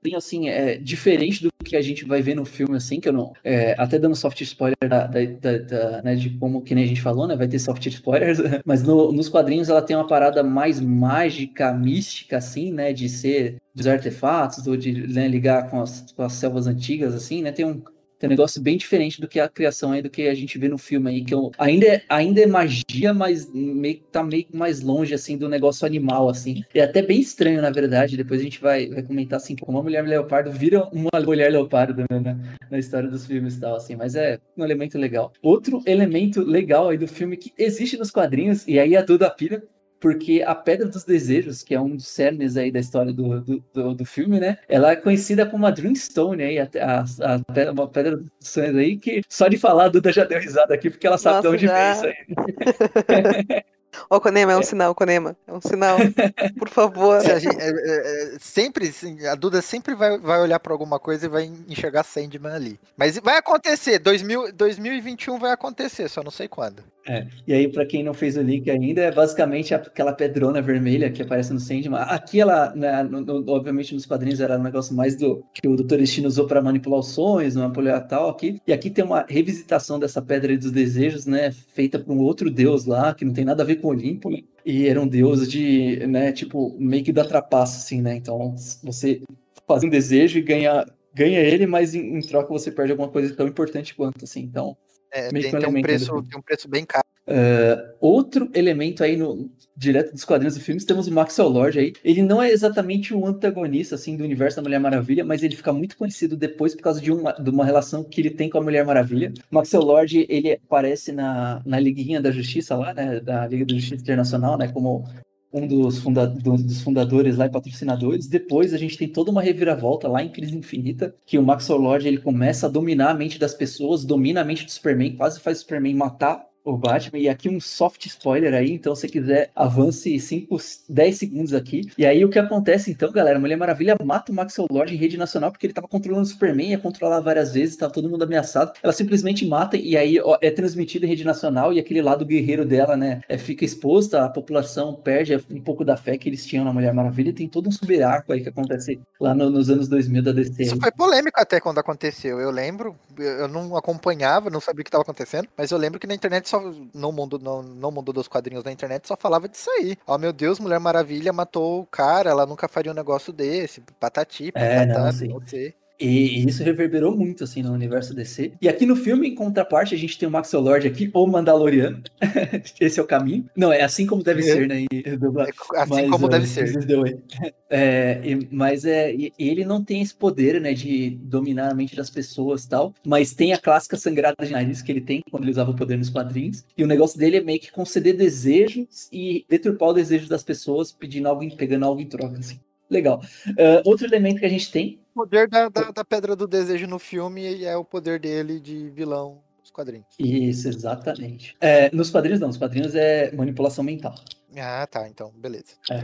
[0.03, 3.13] Então, assim, é diferente do que a gente vai ver no filme, assim, que eu
[3.13, 3.33] não.
[3.45, 6.87] É, até dando soft spoiler da, da, da, da, né, de como que nem a
[6.87, 7.37] gente falou, né?
[7.37, 12.39] Vai ter soft spoilers, mas no, nos quadrinhos ela tem uma parada mais mágica, mística,
[12.39, 12.93] assim, né?
[12.93, 17.43] De ser dos artefatos, ou de né, ligar com as, com as selvas antigas, assim,
[17.43, 17.53] né?
[17.53, 17.83] Tem um,
[18.21, 20.69] tem um negócio bem diferente do que a criação aí, do que a gente vê
[20.69, 24.83] no filme aí, que eu, ainda, é, ainda é magia, mas meio, tá meio mais
[24.83, 26.63] longe, assim, do negócio animal, assim.
[26.75, 29.83] É até bem estranho, na verdade, depois a gente vai, vai comentar, assim, como a
[29.83, 32.39] mulher leopardo vira uma mulher leopardo né, na,
[32.71, 35.33] na história dos filmes e tal, assim, mas é um elemento legal.
[35.43, 39.63] Outro elemento legal aí do filme que existe nos quadrinhos, e aí a Duda pira,
[40.01, 43.65] porque a Pedra dos Desejos, que é um dos cernes aí da história do, do,
[43.73, 44.59] do, do filme, né?
[44.69, 48.97] Ela é conhecida como a Dreamstone aí, a, a, a, uma Pedra dos Sonhos aí,
[48.97, 51.55] que só de falar a Duda já deu risada aqui, porque ela sabe Nossa, de
[51.55, 51.93] onde já...
[51.93, 53.65] vem isso aí.
[54.09, 54.65] Ó, oh, Conema, é um é.
[54.65, 55.37] sinal, Conema.
[55.47, 55.99] É um sinal.
[56.59, 57.21] Por favor.
[57.21, 58.93] Gente, é, é, é, sempre,
[59.29, 62.81] a Duda sempre vai, vai olhar para alguma coisa e vai enxergar Sandman ali.
[62.97, 66.83] Mas vai acontecer, 2000, 2021 vai acontecer, só não sei quando.
[67.07, 71.11] É, e aí, para quem não fez o link ainda, é basicamente aquela pedrona vermelha
[71.11, 72.01] que aparece no Sandman.
[72.01, 75.77] Aqui ela, né, no, no, obviamente nos quadrinhos era um negócio mais do que o
[75.77, 75.97] Dr.
[75.97, 78.61] Destino usou para manipular os sonhos, manipular tal aqui.
[78.67, 82.85] E aqui tem uma revisitação dessa pedra dos desejos, né, feita por um outro deus
[82.85, 84.41] lá, que não tem nada a ver com Olimpo, né?
[84.65, 88.17] E era um deus de, né, tipo, meio que da trapaça, assim, né?
[88.17, 89.23] Então, você
[89.67, 93.35] faz um desejo e ganha, ganha ele, mas em, em troca você perde alguma coisa
[93.35, 94.43] tão importante quanto, assim.
[94.43, 94.77] Então,
[95.13, 97.05] é, tem, tem, um preço, tem um preço bem caro.
[97.27, 101.93] Uh, outro elemento aí no direto dos quadrinhos do filme, temos o Maxwell Lord aí.
[102.05, 105.73] Ele não é exatamente o antagonista assim do universo da Mulher Maravilha, mas ele fica
[105.73, 108.63] muito conhecido depois por causa de uma, de uma relação que ele tem com a
[108.63, 109.33] Mulher Maravilha.
[109.51, 113.75] O Maxwell Lord, ele aparece na, na Liguinha da Justiça lá, né, da Liga da
[113.75, 115.09] Justiça Internacional, né, como
[115.53, 118.27] um dos, funda dos, fundadores lá e patrocinadores.
[118.27, 122.07] Depois a gente tem toda uma reviravolta lá em Crise Infinita, que o Maxwell Lord
[122.07, 125.59] ele começa a dominar a mente das pessoas, domina a mente do Superman, quase faz
[125.59, 127.19] o Superman matar o Batman.
[127.19, 130.57] E aqui um soft spoiler aí, então se quiser, avance 5,
[130.89, 131.83] 10 segundos aqui.
[131.97, 133.39] E aí o que acontece então, galera?
[133.39, 136.71] Mulher Maravilha mata o Maxwell Lord em rede nacional porque ele tava controlando o Superman,
[136.71, 138.73] ia controlar várias vezes, tava todo mundo ameaçado.
[138.83, 142.65] Ela simplesmente mata e aí ó, é transmitido em rede nacional e aquele lado guerreiro
[142.65, 146.65] dela, né, é, fica exposta, a população perde um pouco da fé que eles tinham
[146.65, 147.31] na Mulher Maravilha.
[147.31, 150.63] E tem todo um subarco aí que acontece lá no, nos anos 2000 da DC.
[150.63, 152.41] Isso foi polêmico até quando aconteceu.
[152.41, 156.07] Eu lembro, eu não acompanhava, não sabia o que estava acontecendo, mas eu lembro que
[156.07, 156.60] na internet só
[156.95, 159.97] no mundo, no, no mundo dos quadrinhos da internet só falava disso aí.
[160.07, 163.81] Ó, oh, meu Deus, Mulher Maravilha matou o cara, ela nunca faria um negócio desse,
[163.99, 165.75] patati, patata, é, não, não sei.
[166.01, 168.53] E isso reverberou muito, assim, no universo DC.
[168.61, 172.03] E aqui no filme, em contraparte, a gente tem o Max Lord aqui, ou Mandaloriano.
[172.81, 173.45] Esse é o caminho.
[173.55, 174.45] Não, é assim como deve é.
[174.45, 174.87] ser, né?
[174.93, 176.71] É assim mas, como uh, deve ser.
[177.73, 182.11] É, e, mas é, ele não tem esse poder, né, de dominar a mente das
[182.11, 185.53] pessoas e tal, mas tem a clássica sangrada de nariz que ele tem quando ele
[185.53, 186.65] usava o poder nos quadrinhos.
[186.77, 190.91] E o negócio dele é meio que conceder desejos e deturpar o desejo das pessoas,
[190.91, 192.59] pedindo algo, pegando algo em troca, assim.
[192.91, 193.23] Legal.
[193.49, 195.01] Uh, outro elemento que a gente tem.
[195.15, 198.91] O poder da, da, da Pedra do Desejo no filme é o poder dele de
[198.91, 200.07] vilão nos quadrinhos.
[200.19, 201.57] Isso, exatamente.
[201.61, 204.15] É, nos quadrinhos não, nos quadrinhos é manipulação mental.
[204.57, 205.09] Ah, tá.
[205.09, 205.75] Então, beleza.
[205.91, 205.95] É.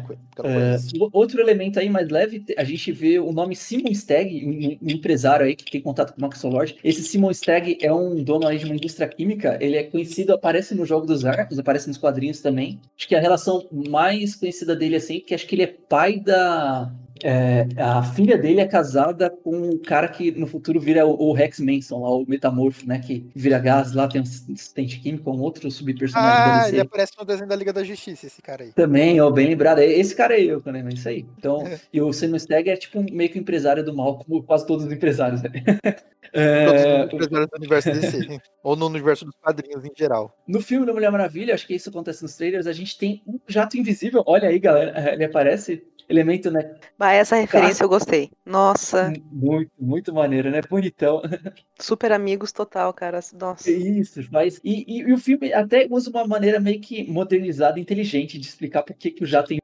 [0.45, 0.77] É,
[1.13, 5.47] outro elemento aí mais leve, a gente vê o nome Simon Stagg, um, um empresário
[5.47, 6.77] aí que tem contato com o Max Lord.
[6.85, 9.59] Esse Simon Stagg é um dono aí de uma indústria química.
[9.61, 12.81] Ele é conhecido, aparece no jogo dos arcos, aparece nos quadrinhos também.
[12.97, 16.93] Acho que a relação mais conhecida dele, assim, que acho que ele é pai da
[17.23, 21.33] é, a filha dele é casada com um cara que no futuro vira o, o,
[21.33, 22.99] Rex Manson, lá, o metamorfo, né?
[22.99, 27.25] Que vira gás lá, tem um assistente químico, um outro subpersonagem ah, ele aparece no
[27.25, 28.73] desenho da Liga da Justiça, esse cara aí.
[28.73, 29.79] Também, ó, bem lembrado.
[29.79, 31.27] Esse cara aí, eu lembro, isso aí.
[31.39, 34.85] Então, e o Simon Stagg é tipo meio que empresário do mal, como quase todos
[34.85, 35.51] os empresários, né?
[36.33, 37.07] É...
[37.07, 40.37] Todos os empresários do universo DC, ou no universo dos quadrinhos em geral.
[40.47, 43.39] No filme da Mulher Maravilha, acho que isso acontece nos trailers, a gente tem um
[43.47, 44.25] jato invisível.
[44.27, 46.75] Olha aí, galera, ele aparece elemento, né?
[46.99, 48.31] Bah, essa referência eu gostei.
[48.45, 49.12] Nossa.
[49.31, 50.61] Muito, muito maneiro, né?
[50.69, 51.23] Bonitão.
[51.79, 53.21] Super amigos total, cara.
[53.38, 53.71] Nossa.
[53.71, 54.61] Isso, faz.
[54.64, 58.83] E, e, e, o filme até usa uma maneira meio que modernizada, inteligente de explicar
[58.83, 59.59] por que, que o jato é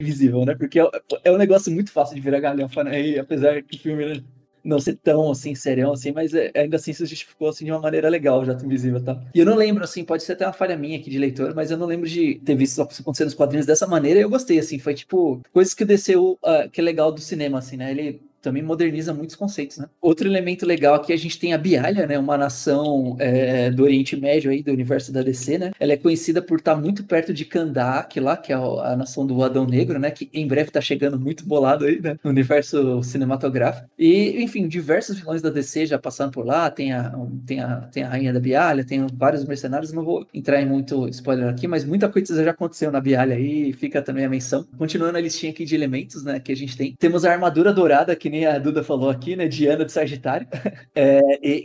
[0.00, 0.54] invisível, né?
[0.54, 0.90] Porque é,
[1.24, 3.00] é um negócio muito fácil de virar galhofa, né?
[3.00, 4.24] E apesar que o filme né,
[4.64, 7.80] não ser tão assim, serião assim, mas é, ainda assim se justificou assim de uma
[7.80, 9.20] maneira legal, o Jato Invisível, tá?
[9.34, 11.70] E eu não lembro, assim, pode ser até uma falha minha aqui de leitor, mas
[11.70, 14.58] eu não lembro de ter visto isso acontecer nos quadrinhos dessa maneira e eu gostei,
[14.58, 17.90] assim, foi tipo, coisas que desceu, uh, que é legal do cinema, assim, né?
[17.90, 19.86] Ele também moderniza muitos conceitos, né?
[20.00, 22.18] Outro elemento legal aqui, a gente tem a Bialha, né?
[22.18, 25.72] Uma nação é, do Oriente Médio aí, do universo da DC, né?
[25.80, 29.42] Ela é conhecida por estar muito perto de Kandak lá, que é a, nação do
[29.42, 30.10] Adão Negro, né?
[30.10, 32.16] Que em breve tá chegando muito bolado aí, né?
[32.22, 33.88] No universo cinematográfico.
[33.98, 37.14] E, enfim, diversos vilões da DC já passaram por lá, tem a,
[37.46, 41.08] tem a, tem a Rainha da Bialha, tem vários mercenários, não vou entrar em muito
[41.08, 44.66] spoiler aqui, mas muita coisa já aconteceu na Bialha aí, fica também a menção.
[44.76, 46.94] Continuando a listinha aqui de elementos, né, que a gente tem.
[46.98, 49.46] Temos a armadura dourada, que nem a Duda falou aqui, né?
[49.46, 50.46] Diana de Sagitário.
[50.96, 51.20] É,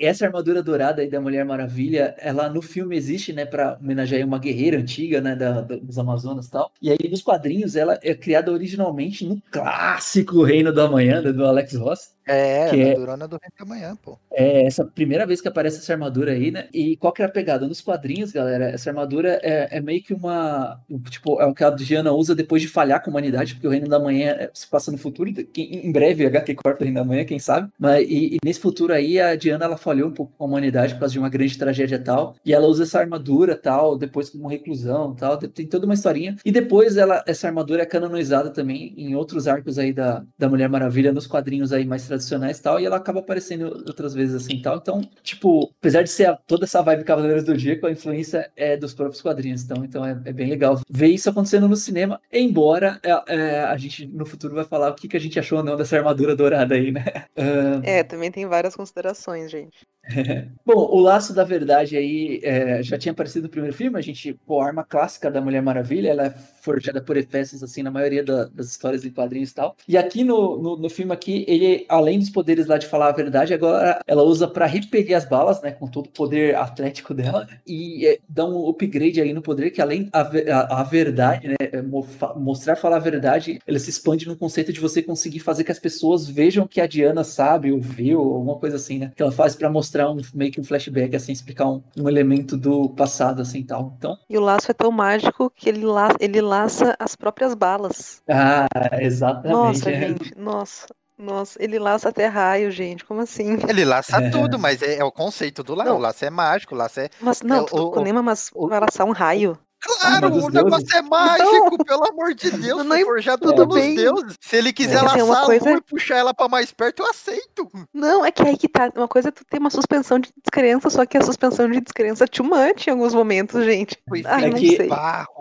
[0.06, 3.46] essa armadura dourada aí da Mulher Maravilha, ela no filme existe, né?
[3.46, 5.36] Para homenagear uma guerreira antiga, né?
[5.36, 6.72] Da, da, dos Amazonas e tal.
[6.82, 11.46] E aí nos quadrinhos ela é criada originalmente no clássico Reino do Amanhã, né, do
[11.46, 12.12] Alex Ross.
[12.30, 14.20] É, que é, Durona do Reino da Manhã, pô.
[14.32, 16.68] É essa primeira vez que aparece essa armadura aí, né?
[16.72, 17.68] E qual que é a pegada?
[17.68, 20.80] Nos quadrinhos, galera, essa armadura é, é meio que uma.
[21.10, 23.72] Tipo, é o que a Diana usa depois de falhar com a humanidade, porque o
[23.72, 27.06] Reino da Manhã é, se passa no futuro, em breve, HQ corta o Reino da
[27.06, 27.72] Manhã, quem sabe?
[27.80, 30.94] Mas, e, e, nesse futuro aí, a Diana ela falhou um pouco com a humanidade
[30.94, 32.36] por causa de uma grande tragédia tal.
[32.46, 35.38] E ela usa essa armadura tal, depois como reclusão tal.
[35.38, 36.36] Tem toda uma historinha.
[36.46, 40.70] E depois ela, essa armadura é canonizada também em outros arcos aí da, da Mulher
[40.70, 42.80] Maravilha, nos quadrinhos aí mais tradicionais tal.
[42.80, 44.78] E ela acaba aparecendo outras vezes assim tal.
[44.78, 48.78] Então, tipo, apesar de ser a, toda essa vibe Cavaleiros do Dia, a influência é
[48.78, 49.64] dos próprios quadrinhos.
[49.64, 53.78] Então, então é, é bem legal ver isso acontecendo no cinema, embora é, é, a
[53.78, 56.36] gente no futuro vai falar o que, que a gente achou ou não dessa armadura
[56.36, 57.04] dourada aí, né?
[57.40, 57.80] Uh...
[57.84, 59.88] É, também tem várias considerações, gente.
[60.66, 64.34] Bom, o Laço da Verdade aí é, já tinha aparecido no primeiro filme, a gente,
[64.46, 68.24] pô, a arma clássica da Mulher Maravilha, ela é forjada por Efésios, assim, na maioria
[68.24, 69.76] da, das histórias em quadrinhos e tal.
[69.88, 73.14] E aqui no, no, no, filme aqui, ele, além dos poderes lá de falar a
[73.14, 77.48] verdade, agora ela usa para repelir as balas, né, com todo o poder atlético dela,
[77.66, 81.56] e é, dá um upgrade aí no poder, que além a, a, a verdade, né,
[81.60, 85.72] é, mostrar falar a verdade, ela se expande no conceito de você conseguir fazer que
[85.72, 89.32] as pessoas vejam que a Diana sabe ou viu, alguma coisa assim, né, que ela
[89.32, 92.90] faz para mostrar mostrar um meio que um flashback, assim, explicar um, um elemento do
[92.90, 93.94] passado, assim, tal.
[93.98, 94.18] Então...
[94.30, 98.22] E o laço é tão mágico que ele, la ele laça as próprias balas.
[98.30, 98.68] Ah,
[99.00, 99.54] exatamente.
[99.54, 100.88] Nossa, gente, nossa.
[101.18, 103.04] Nossa, ele laça até raio, gente.
[103.04, 103.58] Como assim?
[103.68, 104.30] Ele laça é.
[104.30, 105.92] tudo, mas é, é, o conceito do laço.
[105.92, 107.10] O laço é mágico, o laço é.
[107.20, 109.60] Mas não, é, o, o, mas o, vai laçar um raio.
[109.82, 110.94] Claro, o negócio deuses.
[110.94, 111.86] é mágico, não.
[111.86, 113.96] pelo amor de Deus, não, foi forjado tudo bem.
[113.96, 114.36] deuses.
[114.42, 115.66] Se ele quiser é, laçar coisa...
[115.66, 117.70] a lua e puxar ela pra mais perto, eu aceito.
[117.94, 118.92] Não, é que aí que tá.
[118.96, 122.28] Uma coisa é tu ter uma suspensão de descrença, só que a suspensão de descrença
[122.28, 123.98] too much em alguns momentos, gente.
[124.26, 124.78] Ai, é, que,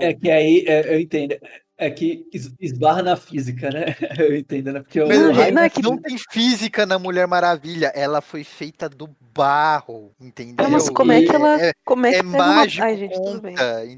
[0.01, 1.37] é que aí, é, eu entendo.
[1.81, 2.27] É que
[2.61, 3.95] esbarra na física, né?
[4.19, 4.81] Eu entendo, né?
[4.81, 5.81] Porque Mas, raio não, é que...
[5.81, 7.93] não tem física na Mulher Maravilha.
[7.95, 10.69] Ela foi feita do barro, entendeu?
[10.69, 11.63] Mas como é que ela.
[11.65, 13.49] É, como é que é pega uma- mágico, Ai, gente, conta.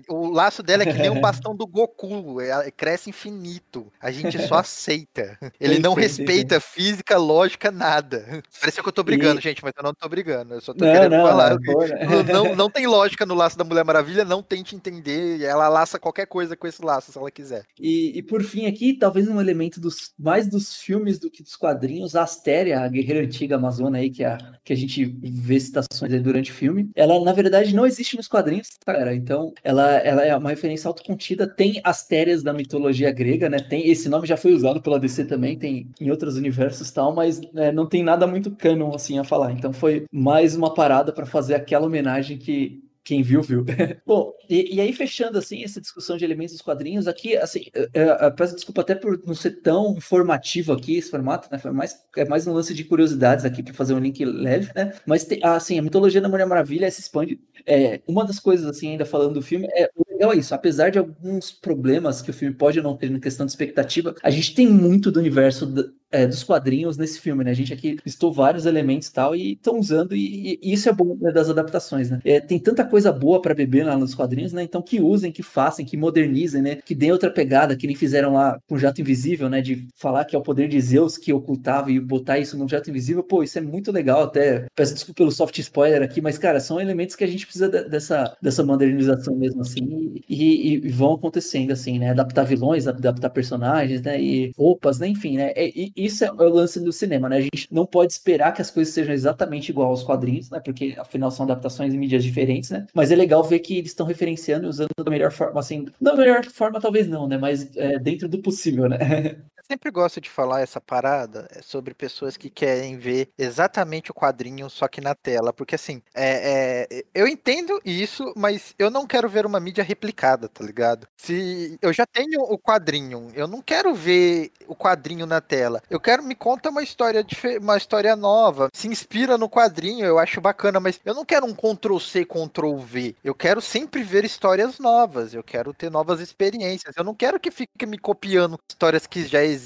[0.08, 3.90] O laço dela é que nem um bastão do Goku, é- cresce infinito.
[4.00, 5.38] A gente só aceita.
[5.58, 8.42] Ele não respeita física, lógica, nada.
[8.60, 10.54] Parece que eu tô brigando, E- gente, mas eu não tô brigando.
[10.54, 11.50] Eu só tô Não, querendo não, falar.
[11.50, 12.04] não, pô, né?
[12.04, 15.40] Não, não, não tem lógica no laço da Mulher Maravilha, não tente entender.
[15.42, 17.64] Ela laça qualquer coisa com esse laço, se ela quiser.
[17.78, 21.56] E, e por fim aqui, talvez um elemento dos mais dos filmes do que dos
[21.56, 25.58] quadrinhos, a Astéria, a guerreira antiga amazona aí, que, é a, que a gente vê
[25.58, 29.14] citações durante o filme, ela na verdade não existe nos quadrinhos, cara.
[29.14, 33.58] Então, ela, ela é uma referência autocontida, tem Astérias da mitologia grega, né?
[33.58, 37.40] Tem, esse nome já foi usado pela DC também, tem em outros universos tal, mas
[37.54, 39.52] é, não tem nada muito canon assim a falar.
[39.52, 43.64] Então foi mais uma parada para fazer aquela homenagem que quem viu, viu.
[44.06, 47.88] Bom, e, e aí fechando assim essa discussão de elementos dos quadrinhos, aqui, assim, eu,
[47.94, 51.58] eu- eu peço desculpa até por não ser tão informativo aqui esse formato, né?
[51.58, 54.92] Foi mais, é mais um lance de curiosidades aqui para fazer um link leve, né?
[55.06, 57.40] Mas tem- assim, a mitologia da Mulher Maravilha se expande.
[57.66, 60.90] É, uma das coisas, assim, ainda falando do filme, é o legal é isso, apesar
[60.90, 64.54] de alguns problemas que o filme pode não ter na questão de expectativa, a gente
[64.54, 65.66] tem muito do universo
[66.10, 67.50] é, dos quadrinhos nesse filme, né?
[67.50, 70.92] A gente aqui listou vários elementos e tal, e estão usando, e, e isso é
[70.92, 72.18] bom né, das adaptações, né?
[72.24, 74.62] É, tem tanta coisa boa para beber lá nos quadrinhos, né?
[74.62, 76.76] Então que usem, que façam, que modernizem, né?
[76.76, 79.60] Que deem outra pegada, que nem fizeram lá com o Jato Invisível, né?
[79.60, 82.90] De falar que é o poder de Zeus que ocultava e botar isso no Jato
[82.90, 84.66] Invisível, pô, isso é muito legal até.
[84.74, 87.88] Peço desculpa pelo soft spoiler aqui, mas, cara, são elementos que a gente precisa de-
[87.88, 89.84] dessa, dessa modernização mesmo, assim,
[90.28, 92.10] e, e- e vão acontecendo, assim, né?
[92.10, 94.20] Adaptar vilões, adaptar personagens, né?
[94.20, 95.08] E roupas, né?
[95.08, 95.52] Enfim, né?
[95.54, 97.36] É- e isso é o lance do cinema, né?
[97.38, 100.60] A gente não pode esperar que as coisas sejam exatamente igual aos quadrinhos, né?
[100.60, 102.86] Porque afinal são adaptações em mídias diferentes, né?
[102.94, 106.14] Mas é legal ver que eles estão referenciando e usando da melhor forma, assim, da
[106.16, 107.38] melhor forma talvez não, né?
[107.38, 108.98] Mas é, dentro do possível, né?
[109.70, 114.68] Sempre gosto de falar essa parada é, sobre pessoas que querem ver exatamente o quadrinho,
[114.68, 115.52] só que na tela.
[115.52, 120.48] Porque assim, é, é, eu entendo isso, mas eu não quero ver uma mídia replicada,
[120.48, 121.06] tá ligado?
[121.16, 125.80] Se eu já tenho o quadrinho, eu não quero ver o quadrinho na tela.
[125.88, 127.24] Eu quero me conta uma história
[127.60, 128.70] uma história nova.
[128.74, 132.76] Se inspira no quadrinho, eu acho bacana, mas eu não quero um Ctrl C, Ctrl
[132.78, 133.14] V.
[133.22, 135.32] Eu quero sempre ver histórias novas.
[135.32, 136.96] Eu quero ter novas experiências.
[136.96, 139.59] Eu não quero que fique me copiando histórias que já existem,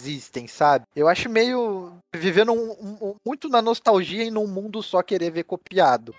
[0.48, 0.84] sabe?
[0.94, 5.44] Eu acho meio vivendo um- um- muito na nostalgia e num mundo só querer ver
[5.44, 6.14] copiado.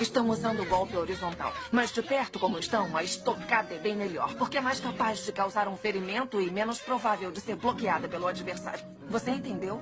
[0.00, 1.52] Estão usando o golpe horizontal.
[1.70, 4.34] Mas de perto como estão, a estocada é bem melhor.
[4.36, 8.26] Porque é mais capaz de causar um ferimento e menos provável de ser bloqueada pelo
[8.26, 8.80] adversário.
[9.10, 9.78] Você entendeu?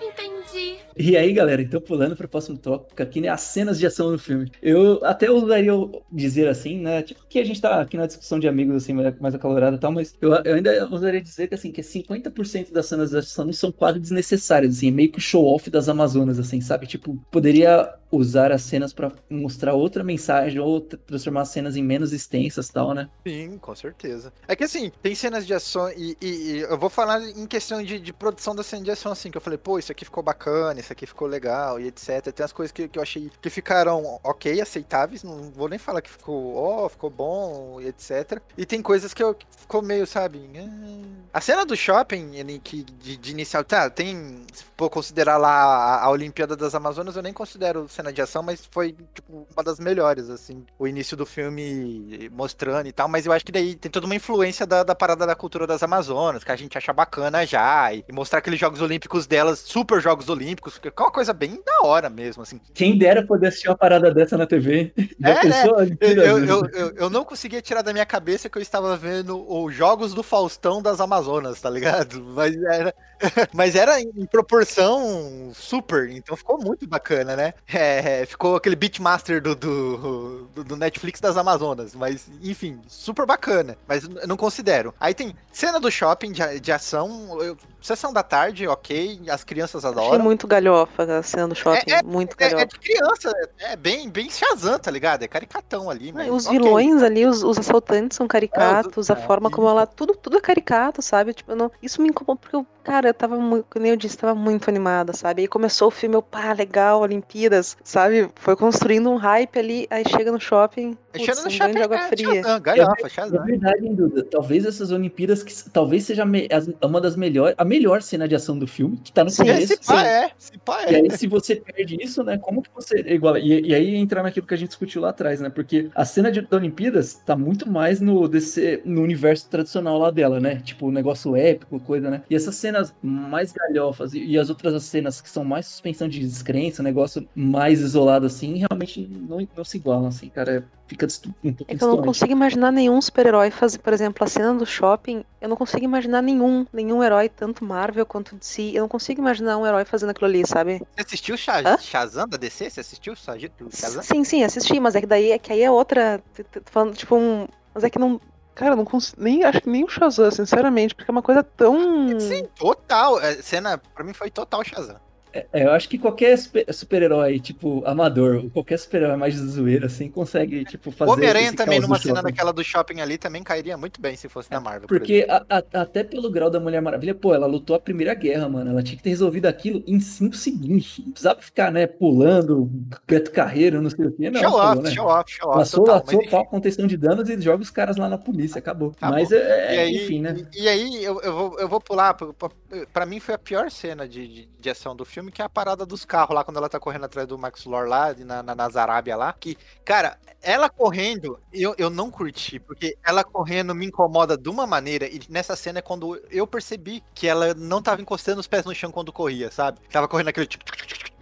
[0.00, 0.78] Entendi.
[0.96, 3.28] E aí, galera, então pulando para o próximo tópico aqui, né?
[3.28, 4.50] As cenas de ação no filme.
[4.62, 5.72] Eu até usaria
[6.10, 7.02] dizer assim, né?
[7.02, 9.92] Tipo que a gente tá aqui na discussão de amigos, assim, mais acalorada e tal,
[9.92, 13.70] mas eu, eu ainda usaria dizer que, assim, que 50% das cenas de ação são
[13.70, 16.86] quase desnecessárias, assim, é meio que show-off das Amazonas, assim, sabe?
[16.86, 22.12] Tipo, poderia usar as cenas para mostrar outra mensagem ou transformar as cenas em menos
[22.12, 23.10] extensas tal, né?
[23.26, 24.32] Sim, com certeza.
[24.48, 27.82] É que assim, tem cenas de ação e, e- e eu vou falar em questão
[27.82, 30.22] de, de produção da cena de ação, assim, que eu falei, pô, isso aqui ficou
[30.22, 32.32] bacana, isso aqui ficou legal e etc.
[32.32, 36.00] Tem as coisas que, que eu achei que ficaram ok, aceitáveis, não vou nem falar
[36.00, 38.40] que ficou, ó, ficou bom e etc.
[38.56, 41.28] E tem coisas que, eu, que ficou meio, sabe, ah.
[41.34, 45.50] a cena do shopping, ele, que de, de inicial, tá, tem, se for considerar lá
[45.50, 49.62] a, a Olimpíada das Amazonas, eu nem considero cena de ação, mas foi, tipo, uma
[49.64, 53.74] das melhores, assim, o início do filme mostrando e tal, mas eu acho que daí
[53.74, 56.92] tem toda uma influência da, da parada da cultura das Amazonas, que a gente acha
[56.92, 61.10] bacana já, e, e mostrar aqueles Jogos Olímpicos delas, super Jogos Olímpicos, que é uma
[61.10, 62.60] coisa bem da hora mesmo, assim.
[62.74, 64.92] Quem dera poder assistir uma parada dessa na TV.
[65.20, 65.40] Já É, né?
[65.40, 65.76] pensou?
[66.00, 69.44] Eu, eu, eu, eu- eu não conseguia tirar da minha cabeça que eu estava vendo
[69.48, 72.20] os Jogos do Faustão das Amazonas, tá ligado?
[72.34, 72.94] Mas era,
[73.52, 77.54] mas era em proporção super, então ficou muito bacana, né?
[77.68, 77.89] É,
[78.26, 84.36] ficou aquele Beatmaster do, do, do- Netflix das Amazonas, mas enfim, super bacana, mas não
[84.36, 84.94] considero.
[85.00, 89.84] Aí tem cena do shopping de, de ação, eu- sessão da tarde, ok, as crianças
[89.84, 90.22] Achei adoram.
[90.24, 91.90] muito galhofa a cena do shopping.
[92.04, 92.66] muito É, é galhofa.
[92.66, 95.22] de criança, é bem, bem Shazam, tá ligado?
[95.22, 96.58] É caricatão ali, mas Ah, Os ok.
[96.58, 99.86] vilões ali, os, os assaltantes são caricatos, a é, forma como ela.
[99.86, 101.32] Tudo, tudo é caricato, sabe?
[101.32, 104.34] Tipo, não, isso me incomodou porque eu, cara, eu tava muito, como eu disse, tava
[104.34, 105.42] muito animada, sabe?
[105.42, 108.30] Aí começou o filme, eu, pá, legal, Olimpíadas, sabe?
[108.36, 110.96] Foi construindo um hype ali, aí chega no shopping.
[111.12, 112.42] Putz, Chegando no um shopping, de água é, fria.
[112.42, 113.44] Shazam, galhofa, É Shazam.
[113.44, 114.22] verdade, hein, Duda.
[114.24, 117.54] Talvez essas Olimpíadas, que talvez seja me- as- uma das melhores.
[117.70, 119.74] Melhor cena de ação do filme, que tá no Sim, começo.
[119.74, 120.96] Esse pá é, esse pá E é.
[120.96, 122.36] aí, se você perde isso, né?
[122.36, 123.38] Como que você iguala?
[123.38, 125.48] E, e aí entra naquilo que a gente discutiu lá atrás, né?
[125.48, 130.10] Porque a cena de, da Olimpíadas tá muito mais no, desse, no universo tradicional lá
[130.10, 130.56] dela, né?
[130.56, 132.22] Tipo, um negócio épico, coisa, né?
[132.28, 136.18] E essas cenas mais galhofas e, e as outras cenas que são mais suspensão de
[136.18, 140.68] descrença, um negócio mais isolado assim, realmente não, não se igualam, assim, cara.
[140.90, 141.06] Fica
[141.44, 144.52] um pouco É que eu não consigo imaginar nenhum super-herói fazer, por exemplo, a cena
[144.52, 145.24] do shopping.
[145.40, 148.72] Eu não consigo imaginar nenhum, nenhum herói, tanto Marvel quanto DC.
[148.74, 150.82] Eu não consigo imaginar um herói fazendo aquilo ali, sabe?
[150.96, 151.78] Você assistiu Sha Hã?
[151.78, 152.70] Shazam da DC?
[152.70, 154.02] Você assistiu Shazam?
[154.02, 156.20] Sim, sim, assisti, mas é que daí é que aí é outra.
[156.66, 157.46] Falando, tipo, um.
[157.72, 158.20] Mas é que não.
[158.56, 159.22] Cara, eu não consigo.
[159.22, 162.18] Nem, acho que nem o Shazam, sinceramente, porque é uma coisa tão.
[162.18, 163.20] Sim, total.
[163.20, 164.96] É, cena, pra mim foi total Shazam.
[165.32, 170.08] É, eu acho que qualquer super- super-herói, tipo, amador, qualquer super-herói mais de zoeira, assim,
[170.10, 171.10] consegue, tipo, fazer.
[171.10, 172.30] O Homem-Aranha também, numa cena shopping.
[172.30, 174.88] daquela do shopping ali, também cairia muito bem se fosse da Marvel.
[174.88, 178.14] por Porque a- a- até pelo grau da Mulher Maravilha, pô, ela lutou a Primeira
[178.14, 178.70] Guerra, mano.
[178.70, 180.98] Ela tinha que ter resolvido aquilo em 5 segundos.
[181.04, 182.70] Não precisava ficar, né, pulando,
[183.06, 184.30] Beto Carreiro, não sei o quê.
[184.30, 184.90] Não, show pô, off, né?
[184.90, 185.58] show off, show off.
[185.58, 188.58] Laçou, total, laçou, mas pau, contenção de danos e joga os caras lá na polícia,
[188.58, 188.92] acabou.
[188.96, 189.16] Acabou.
[189.18, 190.36] Mas, é, é, aí, enfim, né?
[190.54, 192.14] e, e aí eu, eu, vou, eu vou pular.
[192.14, 192.50] pra- pra-
[192.92, 195.48] Pra mim foi a pior cena de, de, de ação do filme, que é a
[195.48, 198.54] parada dos carros lá, quando ela tá correndo atrás do Max Lord lá, na, na,
[198.54, 199.32] nas Arábia lá.
[199.32, 204.66] Que, cara, ela correndo, eu, eu não curti, porque ela correndo me incomoda de uma
[204.66, 208.64] maneira, e nessa cena é quando eu percebi que ela não tava encostando os pés
[208.64, 209.80] no chão quando corria, sabe?
[209.90, 210.64] Tava correndo aquele tipo.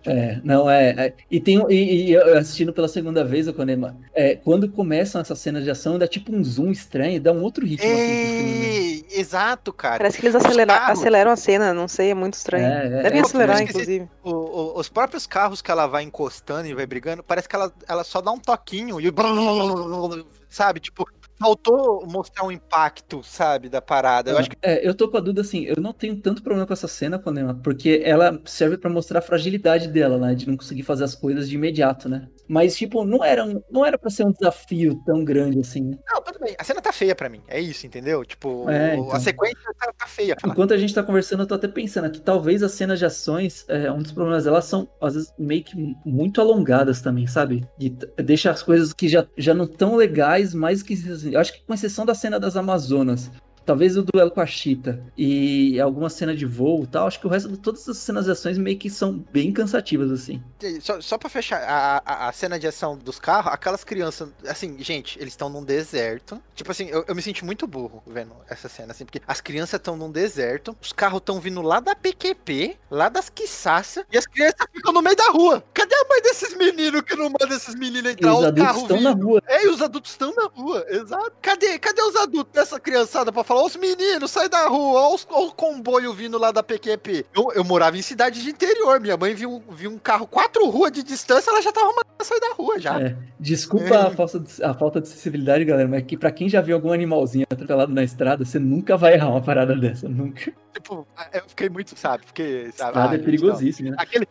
[0.06, 0.90] É, não, é.
[0.90, 1.14] é.
[1.30, 5.38] E tem e, e eu assistindo pela segunda vez, o Konema, é, quando começam essas
[5.38, 8.66] cenas de ação, dá tipo um zoom estranho, dá um outro ritmo assim, né?
[8.76, 9.98] Ei, exato, cara.
[9.98, 12.64] Parece que eles Os acelera- carros- aceleram a cena, não sei, é muito estranho.
[12.66, 13.22] É, é, Devem é.
[13.22, 14.08] acelerar, inclusive.
[14.22, 17.72] O- o- os próprios carros que ela vai encostando e vai brigando, parece que ela,
[17.86, 19.08] ela só dá um toquinho e.
[20.48, 20.80] Sabe?
[20.80, 21.06] Tipo,
[21.38, 24.30] faltou mostrar um impacto, sabe, da parada.
[24.30, 24.56] Eu acho que.
[24.62, 27.18] É, eu tô com a dúvida assim, eu não tenho tanto problema com essa cena,
[27.18, 30.34] Konema, porque ela serve pra mostrar a fragilidade dela, né?
[30.34, 32.28] De não conseguir fazer as coisas de imediato, né?
[32.48, 35.90] Mas, tipo, não era, um- não era pra ser um desafio tão grande assim?
[36.10, 36.54] Não, tudo bem.
[36.58, 37.42] A cena tá feia pra mim.
[37.46, 38.24] É isso, entendeu?
[38.24, 39.20] Tipo, É, a então.
[39.20, 40.36] sequência tá, tá feia.
[40.46, 43.64] Enquanto a gente tá conversando, eu tô até pensando que talvez as cenas de ações,
[43.68, 45.76] é, um dos problemas delas são, às vezes, meio que
[46.06, 47.68] muito alongadas também, sabe?
[47.78, 47.90] E
[48.22, 50.96] deixa as coisas que já, já não tão legais, mais que.
[51.34, 53.30] Eu acho que com exceção da cena das Amazonas.
[53.68, 57.06] Talvez o duelo com a Cheetah e alguma cena de voo e tal.
[57.06, 60.10] Acho que o resto de todas as cenas de ações meio que são bem cansativas,
[60.10, 60.42] assim.
[60.80, 64.82] Só, só pra fechar a, a, a cena de ação dos carros, aquelas crianças, assim,
[64.82, 66.40] gente, eles estão num deserto.
[66.54, 69.78] Tipo assim, eu, eu me senti muito burro vendo essa cena, assim, porque as crianças
[69.78, 74.26] estão num deserto, os carros estão vindo lá da PQP, lá das quiçaças, e as
[74.26, 75.62] crianças ficam no meio da rua.
[75.74, 78.34] Cadê a mãe desses meninos que não manda esses meninos E entrar?
[78.34, 79.42] os adultos estão na rua.
[79.46, 81.32] É, e os adultos estão na rua, exato.
[81.42, 83.57] Cadê, cadê os adultos dessa criançada pra falar?
[83.64, 87.26] Os meninos, sai da rua, os- olha o comboio vindo lá da PQP.
[87.34, 90.68] Eu, eu morava em cidade de interior, minha mãe viu, um- viu um carro quatro
[90.68, 93.00] ruas de distância, ela já tava mandando sair da rua já.
[93.00, 94.06] É, desculpa É.
[94.06, 96.92] a, falta de, a falta de sensibilidade, galera, mas que pra quem já viu algum
[96.92, 100.08] animalzinho atropelado na estrada, você nunca vai errar uma parada dessa.
[100.08, 100.52] Nunca.
[100.72, 103.96] Tipo, eu fiquei muito, sabe, fiquei, sabe, Estrada ah, é gente, perigosíssima, né?
[103.98, 104.28] Aquele,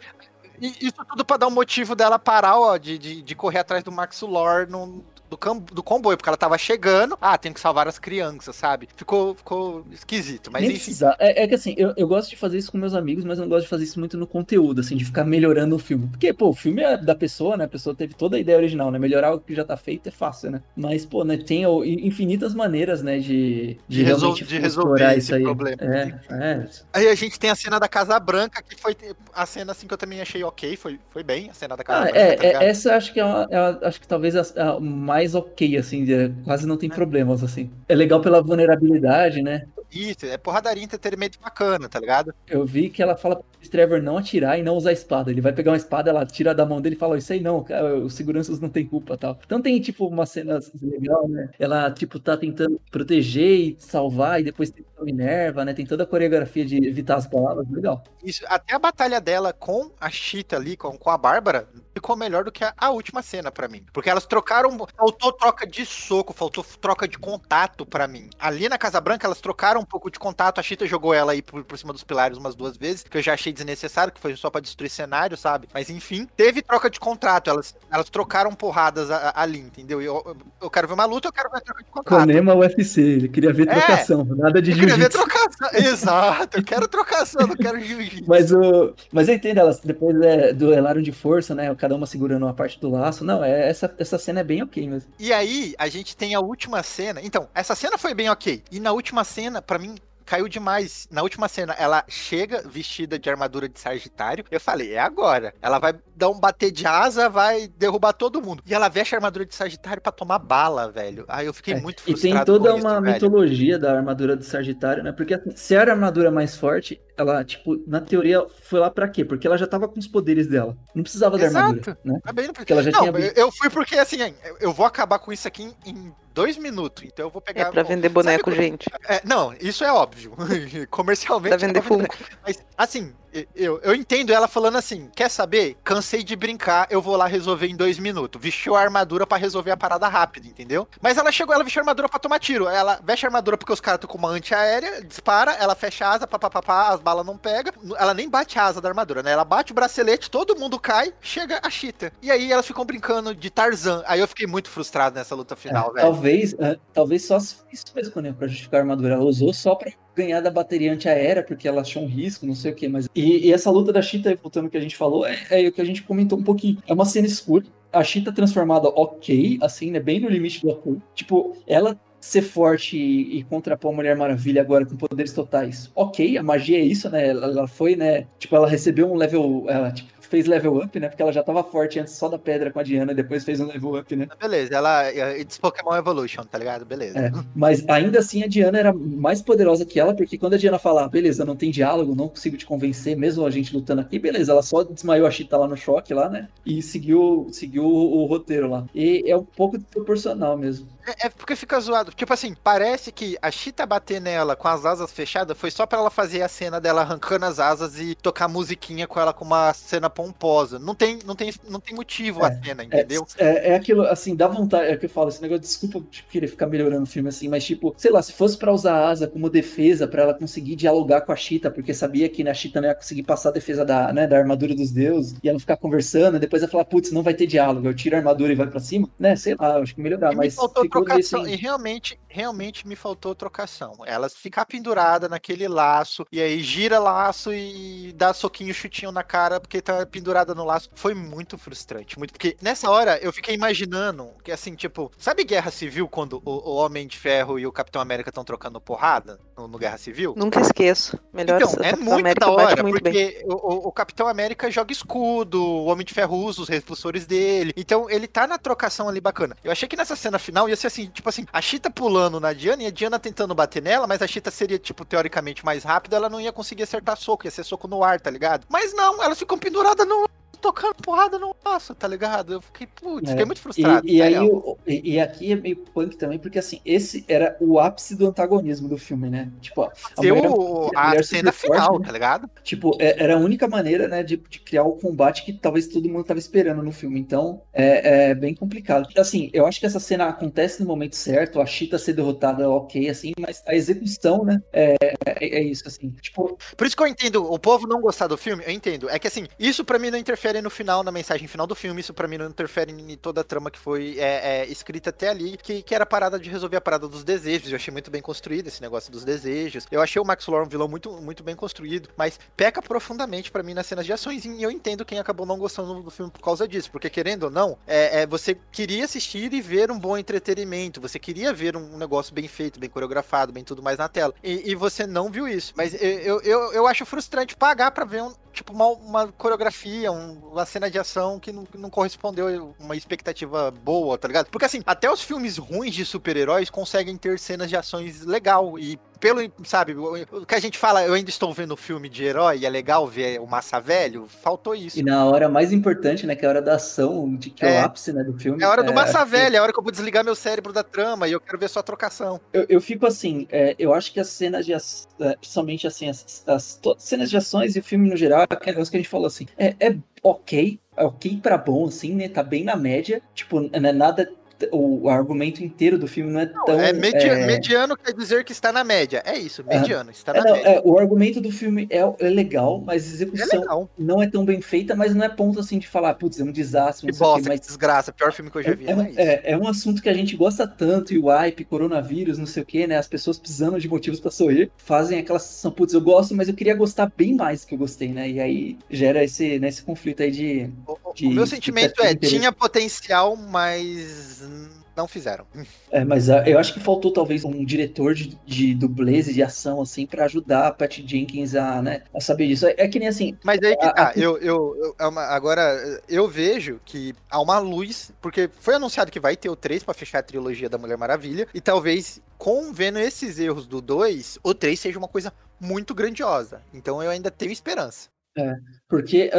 [0.61, 3.91] isso tudo pra dar um motivo dela parar, ó, de, de, de correr atrás do
[3.91, 5.37] Max Lord no, do,
[5.73, 8.87] do comboio, porque ela tava chegando, ah, tem que salvar as crianças, sabe?
[8.95, 10.85] Ficou, ficou esquisito, mas Nem enfim.
[10.85, 13.37] precisa- É, é que assim, eu, eu gosto de fazer isso com meus amigos, mas
[13.37, 16.07] eu não gosto de fazer isso muito no conteúdo, assim, de ficar melhorando o filme.
[16.07, 17.65] Porque, pô, o filme é da pessoa, né?
[17.65, 18.99] A pessoa teve toda a ideia original, né?
[18.99, 20.61] Melhorar o que já tá feito é fácil, né?
[20.75, 21.63] Mas, pô, né, tem
[22.05, 25.43] infinitas maneiras, né, de, de, De resol- de resolver esse aí.
[25.43, 25.77] problema.
[25.81, 26.69] É, é.
[26.93, 28.95] Aí a gente tem a cena da Casa Branca, que foi
[29.33, 31.99] a cena assim que eu também achei ok, foi, foi bem a cena da Casa
[31.99, 34.07] Ah, Branca, é, tá é, essa eu acho que é, uma- é a- acho que
[34.07, 34.41] talvez a,
[34.75, 36.05] a mais ok, assim,
[36.43, 37.71] quase não tem problemas, assim.
[37.87, 39.67] É legal pela vulnerabilidade, né?
[39.91, 42.33] Isso, é porradaria entretenimento bacana, tá ligado?
[42.47, 45.31] Eu vi que ela fala pro Trevor não atirar e não usar a espada.
[45.31, 47.63] Ele vai pegar uma espada, ela tira da mão dele e fala, isso aí não,
[47.63, 49.39] cara, os seguranças não tem culpa tal.
[49.45, 51.49] Então tem, tipo, uma cena legal, né?
[51.59, 55.73] Ela, tipo, tá tentando proteger e salvar, e depois tem a Minerva, né?
[55.73, 58.03] Tem toda a coreografia de evitar as palavras, legal.
[58.23, 62.43] Isso, até a batalha dela com a Cheetah ali, com, com a Bárbara, ficou melhor
[62.43, 63.83] do que a, a última cena pra mim.
[63.91, 68.29] Porque elas trocaram, faltou troca de soco, faltou troca de contato pra mim.
[68.39, 71.41] Ali na Casa Branca, elas trocaram um pouco de contato, a Cheetah jogou ela aí
[71.41, 74.35] por, por cima dos pilares umas duas vezes, que eu já achei desnecessário, que foi
[74.35, 75.67] só pra destruir cenário, sabe?
[75.73, 80.01] Mas enfim, teve troca de contrato, elas, elas trocaram porradas a- a- ali, entendeu?
[80.01, 82.19] Eu, eu, eu quero ver uma luta, eu quero ver troca de contato.
[82.19, 83.71] Conema UFC, ele queria ver É.
[83.75, 85.17] trocação, nada de Eu queria ver jiu-jitsu.
[85.17, 85.69] trocação.
[85.91, 88.23] Exato, eu quero trocação, não quero jiu-jitsu.
[88.27, 91.73] Mas, o, mas eu entendo, elas depois é, duelaram de força, né?
[91.75, 93.23] Cada uma segurando uma parte do laço.
[93.23, 95.11] Não, é, essa, essa cena é bem ok mesmo.
[95.19, 97.21] E aí, a gente tem a última cena.
[97.23, 98.63] Então, essa cena foi bem ok.
[98.71, 99.95] E na última cena, pra mim,
[100.25, 101.07] caiu demais.
[101.09, 104.43] Na última cena, ela chega vestida de armadura de Sagitário.
[104.51, 105.53] Eu falei, é agora.
[105.61, 108.61] Ela vai dar um bater de asa, vai derrubar todo mundo.
[108.65, 111.23] E ela veste a armadura de Sagitário pra tomar bala, velho.
[111.29, 112.35] Aí eu fiquei É, muito E frustrado.
[112.35, 113.13] tem toda uma isso, velho.
[113.13, 115.13] mitologia da armadura do Sagitário, né?
[115.13, 119.07] Porque assim, se era a armadura mais forte, ela, tipo, na teoria, foi lá pra
[119.07, 119.23] quê?
[119.23, 120.75] Porque ela já tava com os poderes dela.
[120.93, 121.65] Não precisava da Exato.
[121.67, 122.19] armadura, né?
[122.21, 124.17] Tá bem, Porque ela já não, tinha eu- fui porque assim,
[124.59, 127.03] eu- vou acabar com isso aqui em dois minutos.
[127.03, 127.67] Então eu vou pegar.
[127.67, 128.89] É pra vender boneco, Sabe gente.
[129.07, 130.33] É, não, isso é óbvio.
[130.89, 131.49] Comercialmente.
[131.57, 132.15] Pra vender é Funko.
[132.45, 133.13] Mas, assim,
[133.55, 135.77] eu, eu entendo ela falando assim: quer saber?
[135.83, 138.41] Cansei de brincar, eu vou lá resolver em dois minutos.
[138.41, 140.87] Vestiu a armadura pra resolver a parada rápido, entendeu?
[141.01, 142.67] Mas ela chegou, ela vestiu a armadura pra tomar tiro.
[142.67, 146.11] Ela veste a armadura porque os caras estão com uma antiaérea, dispara, ela fecha a
[146.13, 147.73] asa, papapá, as balas não pegam.
[147.97, 149.31] Ela nem bate a asa da armadura, né?
[149.31, 152.11] Ela bate o bracelete, todo mundo cai, chega a Cheetah.
[152.21, 154.03] E aí elas ficam brincando de Tarzan.
[154.07, 156.05] Aí eu fiquei muito frustrado nessa luta final, É, velho.
[156.07, 156.26] talvez,
[156.59, 159.15] é, talvez só isso mesmo quando pra justificar a armadura.
[159.15, 162.71] Ela usou só pra ganhar da bateria antiaérea, porque ela achou um risco, não sei
[162.71, 162.87] o que.
[162.87, 165.71] Mas e, e essa luta da Cheetah, voltando que a gente falou, é, é o
[165.71, 166.77] que a gente comentou um pouquinho.
[166.87, 167.65] É uma cena escura.
[167.91, 169.99] A Cheetah transformada ok, assim, né?
[169.99, 170.97] Bem no limite do ok.
[171.15, 175.91] Tipo, ela ser forte e, e contrapor a Mulher Maravilha agora com poderes totais.
[175.95, 177.29] Ok, a magia é isso, né?
[177.29, 178.25] Ela, ela foi, né?
[178.37, 179.65] Tipo, ela recebeu um level.
[179.67, 181.09] Ela, tipo, fez level up, né?
[181.09, 183.59] Porque ela já tava forte antes só da pedra com a Diana, e depois fez
[183.59, 184.27] um level up, né?
[184.39, 185.11] Beleza, ela.
[185.39, 186.85] It's Pokémon Evolution, tá ligado?
[186.85, 187.19] Beleza.
[187.19, 190.79] É, mas ainda assim a Diana era mais poderosa que ela, porque quando a Diana
[190.79, 194.19] fala, "Ah, beleza, não tem diálogo, não consigo te convencer, mesmo a gente lutando aqui,
[194.19, 196.47] beleza, ela só desmaiou a Cheetah lá no choque lá, né?
[196.65, 198.85] E seguiu, seguiu o, o roteiro lá.
[198.93, 200.87] E é um pouco desproporcional mesmo.
[201.07, 202.11] É, é porque fica zoado.
[202.11, 205.99] Tipo assim, parece que a Cheetah bater nela com as asas fechadas foi só pra
[205.99, 209.73] ela fazer a cena dela arrancando as asas e tocar musiquinha com ela com uma
[209.73, 210.77] cena pomposa.
[210.79, 213.25] Não tem, não tem, não tem motivo a cena, É, entendeu?
[213.37, 216.29] é, é aquilo, assim, dá vontade, é o que eu falo, esse negócio, desculpa tipo,
[216.29, 219.09] querer ficar melhorando o filme assim, mas tipo, sei lá, se fosse pra usar a
[219.09, 222.81] asa como defesa, pra ela conseguir dialogar com a Cheetah, porque sabia que na Cheetah
[222.81, 225.77] não ia conseguir passar a defesa da, né, da armadura dos deuses, e ela ficar
[225.77, 228.55] conversando, e depois ela falar, putz, não vai ter diálogo, eu tiro a armadura e
[228.55, 231.47] vai pra cima, né, sei lá, acho que melhorar, me mas faltou trocação.
[231.47, 233.93] E realmente, realmente me faltou trocação.
[234.05, 239.59] Ela ficar pendurada naquele laço, e aí gira laço e dá soquinho, chutinho na cara,
[239.59, 240.89] porque tá pendurada no laço.
[240.93, 242.17] Foi muito frustrante.
[242.19, 246.51] Muito, porque nessa hora eu fiquei imaginando que assim, tipo, sabe Guerra Civil quando o,
[246.51, 250.35] o Homem de Ferro e o Capitão América estão trocando porrada no, no Guerra Civil?
[250.37, 251.17] Nunca esqueço.
[251.33, 255.59] Melhor Então, é muito América da hora, muito porque o, o- Capitão América joga escudo,
[255.63, 257.73] o Homem de Ferro usa os repulsores dele.
[257.75, 259.57] Então, ele tá na trocação ali bacana.
[259.63, 262.53] Eu achei que nessa cena final ia ser assim, tipo assim, a Cheetah pulando na
[262.53, 266.17] Diana e a Diana tentando bater nela, mas a Cheetah seria, tipo, teoricamente mais rápida,
[266.17, 268.65] ela não ia conseguir acertar soco, ia ser soco no ar, tá ligado?
[268.69, 270.27] Mas não, elas ficam penduradas no
[270.67, 272.53] tocando porrada no laço, tá ligado?
[272.53, 273.31] Eu fiquei, putz, É.
[273.31, 274.05] fiquei muito frustrado.
[274.07, 274.53] E, e aí, sério.
[274.55, 278.27] o- e, e aqui é meio punk também, porque assim, esse era o ápice do
[278.27, 279.49] antagonismo do filme, né?
[279.61, 282.05] Tipo, a, mulher- o- a a cena forte, final, né?
[282.05, 282.49] tá ligado?
[282.63, 286.09] Tipo, é- era a única maneira, né, de, de criar o combate que talvez todo
[286.09, 287.19] mundo tava esperando no filme.
[287.19, 289.07] Então, é, é bem complicado.
[289.17, 293.09] Assim, eu acho que essa cena acontece no momento certo, a Cheetah ser derrotada, ok,
[293.09, 294.95] assim, mas a execução, né, é,
[295.25, 296.09] é, é isso, assim.
[296.21, 299.09] Tipo, Por isso que eu entendo, o povo não gostar do filme, eu entendo.
[299.09, 302.01] É que assim, isso pra mim não interfere no final, na mensagem final do filme,
[302.01, 305.29] isso pra mim não interfere em toda a trama que foi é, é, escrita até
[305.29, 307.69] ali, que, que era a parada de resolver a parada dos desejos.
[307.69, 309.85] Eu achei muito bem construído esse negócio dos desejos.
[309.91, 313.63] Eu achei o Max Lord um vilão muito, muito bem construído, mas peca profundamente pra
[313.63, 314.45] mim nas cenas de ações.
[314.45, 317.49] E eu entendo quem acabou não gostando do filme por causa disso, porque querendo ou
[317.49, 321.97] não, é, é, você queria assistir e ver um bom entretenimento, você queria ver um
[321.97, 324.33] negócio bem feito, bem coreografado, bem tudo mais na tela.
[324.43, 325.73] E, e você não viu isso.
[325.75, 330.11] Mas eu, eu, eu, eu acho frustrante pagar pra ver um, tipo, uma, uma coreografia,
[330.11, 332.47] um- uma cena de ação que não, não correspondeu
[332.79, 334.47] a uma expectativa boa, tá ligado?
[334.49, 338.99] Porque assim, até os filmes ruins de super-heróis conseguem ter cenas de ações legal e
[339.17, 342.69] pelo, sabe, o que a gente fala, eu ainda estou vendo filme de herói é
[342.69, 344.99] legal ver o Massa Velho, faltou isso.
[344.99, 347.75] e na hora mais importante, né, que é a hora da ação, de, que é,
[347.77, 347.81] É.
[347.81, 348.61] o ápice, né, do filme.
[348.61, 350.23] É a hora do Massa acho que- Velho, é a hora que eu vou desligar
[350.23, 352.39] meu cérebro da trama e eu quero ver só a trocação.
[352.53, 355.07] Eu, eu fico assim, é, eu acho que as cenas de ação,
[355.39, 358.91] principalmente assim, as, as cenas de ações e o filme no geral, é aquele negócio
[358.91, 362.27] que a gente falou assim, é, é ok, é ok pra bom, assim, né?
[362.29, 363.21] Tá bem na média.
[363.33, 364.29] Tipo, não é nada.
[364.71, 366.79] O argumento inteiro do filme não é tão.
[366.79, 369.21] é, é, mediano quer dizer que está na média.
[369.25, 370.67] É isso, mediano, está é, na não, média.
[370.69, 373.89] é, o argumento do filme é, é legal, mas a execução legal.
[373.97, 376.51] não é tão bem feita, mas não é ponto assim de falar, putz, é um
[376.51, 378.11] desastre, Que não quê, bosta, mas que desgraça.
[378.11, 380.35] Pior filme que eu já vi, é, não um- é um assunto que a gente
[380.35, 382.97] gosta tanto, e o hype, coronavírus, não sei o que, né?
[382.97, 386.53] As pessoas precisando de motivos pra sorrir, fazem aquela sensação, putz, eu gosto, mas eu
[386.55, 388.29] queria gostar bem mais do que eu gostei, né?
[388.29, 390.69] E aí gera esse, né, esse conflito aí de.
[390.87, 392.37] O- de o meu sentimento expectativa é, interesse.
[392.37, 394.46] tinha potencial, mas
[394.95, 395.45] não fizeram.
[395.91, 399.43] É, mas uh, eu acho que faltou talvez um diretor de, de dublês e de
[399.43, 402.65] ação, assim, para ajudar a Pat Jenkins a, né, a saber disso.
[402.65, 403.37] É, é que nem assim.
[403.43, 408.11] Mas aí que tá, eu, eu, eu é agora eu vejo que há uma luz,
[408.19, 411.47] porque foi anunciado que vai ter o 3 para fechar a trilogia da Mulher Maravilha,
[411.53, 416.61] e talvez com vendo esses erros do 2, o 3 seja uma coisa muito grandiosa.
[416.73, 418.09] Então eu ainda tenho esperança.
[418.37, 418.55] É,
[418.87, 419.31] porque,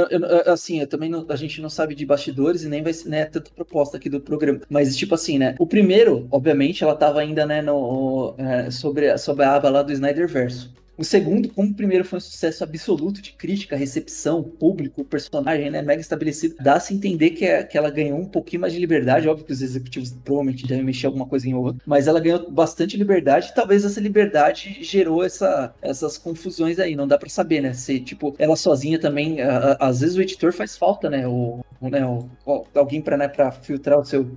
[0.47, 3.51] assim, também não, a gente não sabe de bastidores e nem vai ser né, tanta
[3.51, 4.61] proposta aqui do programa.
[4.69, 5.55] Mas, tipo assim, né?
[5.59, 9.93] O primeiro, obviamente, ela tava ainda, né, no, é, sobre, sobre a aba lá do
[9.93, 10.75] Snyder Verso.
[10.99, 15.81] O segundo, como o primeiro foi um sucesso absoluto de crítica, recepção, público, personagem, né,
[15.81, 19.29] mega estabelecido, dá-se entender que, é, que ela ganhou um pouquinho mais de liberdade.
[19.29, 22.97] Óbvio que os executivos provavelmente devem mexer alguma coisa em outra, mas ela ganhou bastante
[22.97, 26.97] liberdade e talvez essa liberdade gerou essa, essas confusões aí.
[26.97, 27.73] Não dá para saber, né?
[27.75, 31.29] Se, tipo, ela sozinha também, a, a, às vezes o editor faz falta, né?
[31.29, 32.29] O, o né, o,
[32.75, 34.29] alguém para né, pra filtrar o seu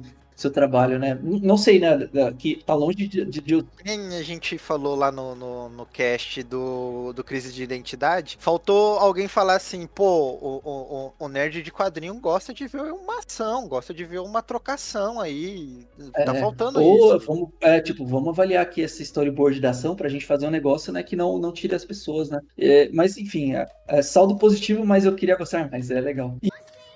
[0.42, 1.18] seu trabalho, né?
[1.22, 2.10] Não sei, né?
[2.38, 3.26] Que tá longe de.
[3.26, 8.98] de, a gente falou lá no, no, no, cast do, do Crise de Identidade, faltou
[8.98, 13.68] alguém falar assim, pô, o, o, o nerd de quadrinho gosta de ver uma ação,
[13.68, 15.86] gosta de ver uma trocação aí.
[16.26, 17.28] Tá é, faltando ou, isso.
[17.28, 20.92] Vamos, é, tipo, vamos avaliar aqui esse storyboard da ação pra gente fazer um negócio,
[20.92, 22.40] né, que não, não tire as pessoas, né?
[22.58, 26.38] É, mas, enfim, é, é saldo positivo, mas eu queria gostar mais, é legal.
[26.42, 26.50] E...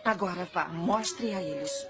[0.03, 1.87] Agora vá, mostre a eles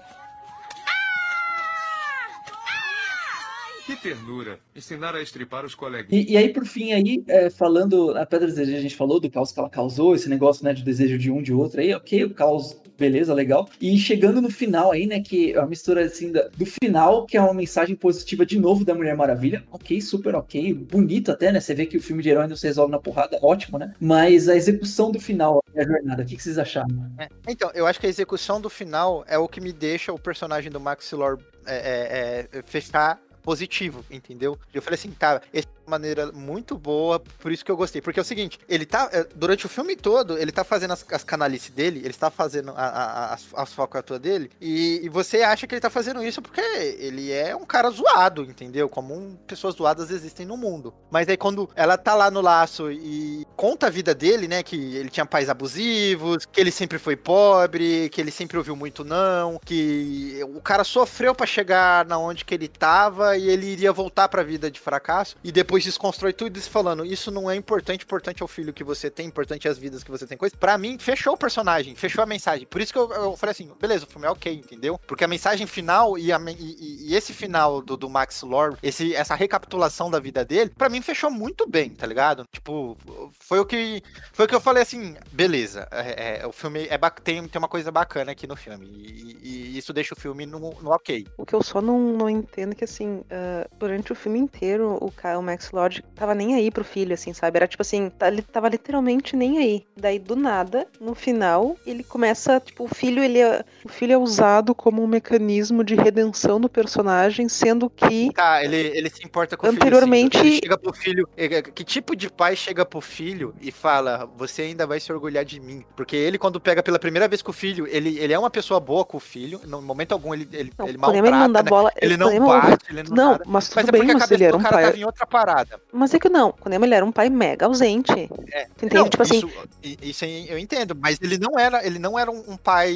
[3.86, 4.58] Que ternura.
[4.74, 6.26] Ensinar a estripar os coleguinhas.
[6.26, 9.20] E, e aí, por fim, aí, é, falando, a Pedra do Desejo, a gente falou
[9.20, 11.94] do caos que ela causou, esse negócio, né, de desejo de um, de outro, aí,
[11.94, 13.68] ok, o caos, beleza, legal.
[13.80, 17.36] E chegando no final aí, né, que é a mistura, assim, da, do final, que
[17.36, 21.60] é uma mensagem positiva de novo da Mulher Maravilha, ok, super ok, bonito até, né,
[21.60, 24.48] você vê que o filme de herói não se resolve na porrada, ótimo, né, mas
[24.48, 26.88] a execução do final, a jornada, o que, que vocês acharam?
[27.20, 30.18] É, então, eu acho que a execução do final é o que me deixa o
[30.18, 34.58] personagem do Max Lord é, é, é, fechar positivo, entendeu?
[34.74, 38.02] Eu falei assim, cara, essa é uma maneira muito boa, por isso que eu gostei.
[38.02, 41.06] Porque é o seguinte, ele tá, eh, durante o filme todo, ele tá fazendo as,
[41.12, 45.44] as canalices dele, ele está fazendo a, a, as, as falcatruas dele, e, e, você
[45.44, 48.88] acha que ele tá fazendo isso porque ele é um cara zoado, entendeu?
[48.88, 50.92] Como um, pessoas zoadas existem no mundo.
[51.08, 54.96] Mas aí quando ela tá lá no laço e conta a vida dele, né, que
[54.96, 59.60] ele tinha pais abusivos, que ele sempre foi pobre, que ele sempre ouviu muito não,
[59.64, 64.28] que o cara sofreu para chegar na onde que ele tava e ele iria voltar
[64.28, 68.04] para a vida de fracasso e depois desconstrói tudo isso falando, isso não é importante,
[68.04, 70.56] importante é o filho que você tem, importante é as vidas que você tem, coisa.
[70.56, 72.66] Para mim, fechou o personagem, fechou a mensagem.
[72.66, 74.98] Por isso que eu, eu falei assim, beleza, o filme é ok, entendeu?
[75.06, 79.14] Porque a mensagem final e, a, e, e esse final do, do Max Lord, esse,
[79.14, 82.44] essa recapitulação da vida dele, para mim fechou muito bem, tá ligado?
[82.52, 82.96] Tipo,
[83.40, 86.98] foi o que foi o que eu falei assim, beleza, é, é, o filme é
[87.22, 90.58] tem, tem uma coisa bacana aqui no filme e, e isso deixa o filme no,
[90.58, 91.26] no ok.
[91.36, 94.98] O que eu só não, não entendo é que assim, uh, durante o filme inteiro,
[95.00, 97.56] o Kyle Max Lodge tava nem aí pro filho, assim, sabe?
[97.56, 99.86] Era tipo assim, tá, ele tava literalmente nem aí.
[99.96, 104.18] Daí, do nada, no final, ele começa, tipo, o filho, ele é, o filho é
[104.18, 108.32] usado como um mecanismo de redenção do personagem, sendo que...
[108.32, 110.36] Tá, ele, ele se importa com anteriormente...
[110.36, 111.28] o filho, Ele chega pro filho...
[111.74, 115.60] Que tipo de pai chega pro filho e fala, você ainda vai se orgulhar de
[115.60, 115.84] mim?
[115.94, 118.80] Porque ele, quando pega pela primeira vez com o filho, ele, ele é uma pessoa
[118.80, 121.62] boa com o filho, no momento algum ele, ele, não, ele maltrata, ele não né?
[121.62, 123.44] bola, ele não bate, ele não, não nada.
[123.46, 124.84] mas tudo mas é bem, mas ele era um pai.
[124.84, 125.80] tava em outra parada.
[125.92, 128.30] Mas é que não, quando ele era um pai mega ausente.
[128.52, 128.66] É.
[128.76, 128.94] Entende?
[128.94, 129.38] Não, tipo assim.
[129.82, 132.94] isso, isso eu entendo, mas ele não era, ele não era um pai,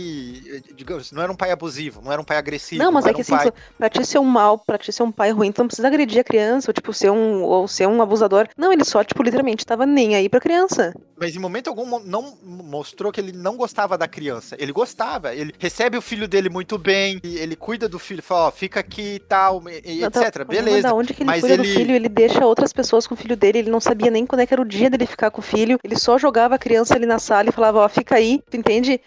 [0.74, 2.82] digamos, não era um pai abusivo, não era um pai agressivo.
[2.82, 3.52] Não, mas é que um assim, pai...
[3.78, 6.20] pra te ser um mal, pra te ser um pai ruim, tu não precisa agredir
[6.20, 8.48] a criança, ou tipo, ser um, ou ser um abusador.
[8.56, 10.94] Não, ele só, tipo, literalmente tava nem aí pra criança.
[11.18, 14.56] Mas em momento algum não mostrou que ele não gostava da criança.
[14.58, 18.50] Ele gostava, ele recebe o filho dele muito bem, ele cuida do filho, fala, ó,
[18.50, 20.44] fica aqui e tal, e tá, etc.
[20.44, 20.88] Beleza.
[20.88, 21.62] Da onde que ele mas cuida ele...
[21.62, 21.94] do filho?
[21.94, 24.60] Ele deixa outras pessoas com o filho dele, ele não sabia nem quando é era
[24.60, 27.48] o dia dele ficar com o filho, ele só jogava a criança ali na sala
[27.48, 29.00] e falava, ó, fica aí, tu entende?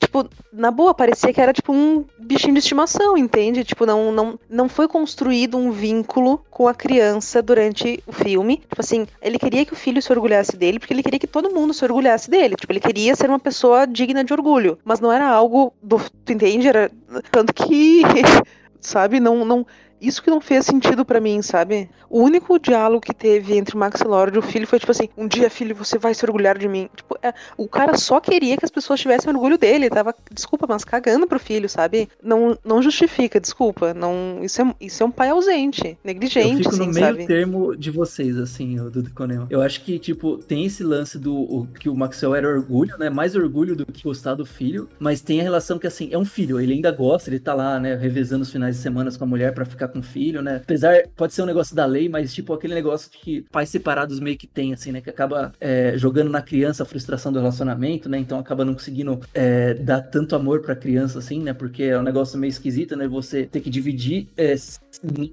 [0.00, 3.62] Tipo, na boa, parecia que era tipo um bichinho de estimação, entende?
[3.62, 8.56] Tipo, não, não, não foi construído um vínculo com a criança durante o filme.
[8.56, 11.54] Tipo assim, ele queria que o filho se orgulhasse dele, porque ele queria que todo
[11.54, 12.56] mundo se orgulhasse dele.
[12.56, 14.78] Tipo, ele queria ser uma pessoa digna de orgulho.
[14.84, 16.00] Mas não era algo do.
[16.24, 16.66] Tu entende?
[16.66, 16.90] Era.
[17.30, 18.02] Tanto que.
[18.80, 19.20] Sabe?
[19.20, 19.44] Não.
[19.44, 19.66] não
[20.00, 21.88] Isso que não fez sentido pra mim, sabe?
[22.08, 25.08] O único diálogo que teve entre o Max Lord e o filho foi tipo assim:
[25.16, 26.88] um dia, filho, você vai se orgulhar de mim.
[26.94, 29.90] Tipo, é, o cara só queria que as pessoas tivessem orgulho dele.
[29.90, 32.08] Tava, desculpa, mas cagando pro filho, sabe?
[32.22, 33.92] Não, não justifica, desculpa.
[33.94, 37.26] Não, isso, é, isso é um pai ausente, negligente, Eu fico assim, no meio sabe?
[37.26, 39.46] termo de vocês, assim, o Dudu Conema.
[39.50, 43.10] Eu acho que, tipo, tem esse lance do o- que o Maxwell era orgulho, né?
[43.10, 46.24] Mais orgulho do que gostar do filho, mas tem a relação que, assim, é um
[46.24, 49.26] filho, ele ainda gosta, ele tá lá, né, revezando os finais de semana com a
[49.26, 50.56] mulher pra ficar com o filho, né?
[50.56, 54.20] Apesar, pode ser um negócio da lei, mas, tipo, aquele negócio de que pais separados
[54.20, 55.00] meio que tem, assim, né?
[55.00, 58.18] Que acaba é, jogando na criança a frustração do relacionamento, né?
[58.18, 61.52] Então acaba não conseguindo é, dar tanto amor pra criança, assim, né?
[61.52, 63.08] Porque é um negócio meio esquisito, né?
[63.08, 64.54] Você ter que dividir, é,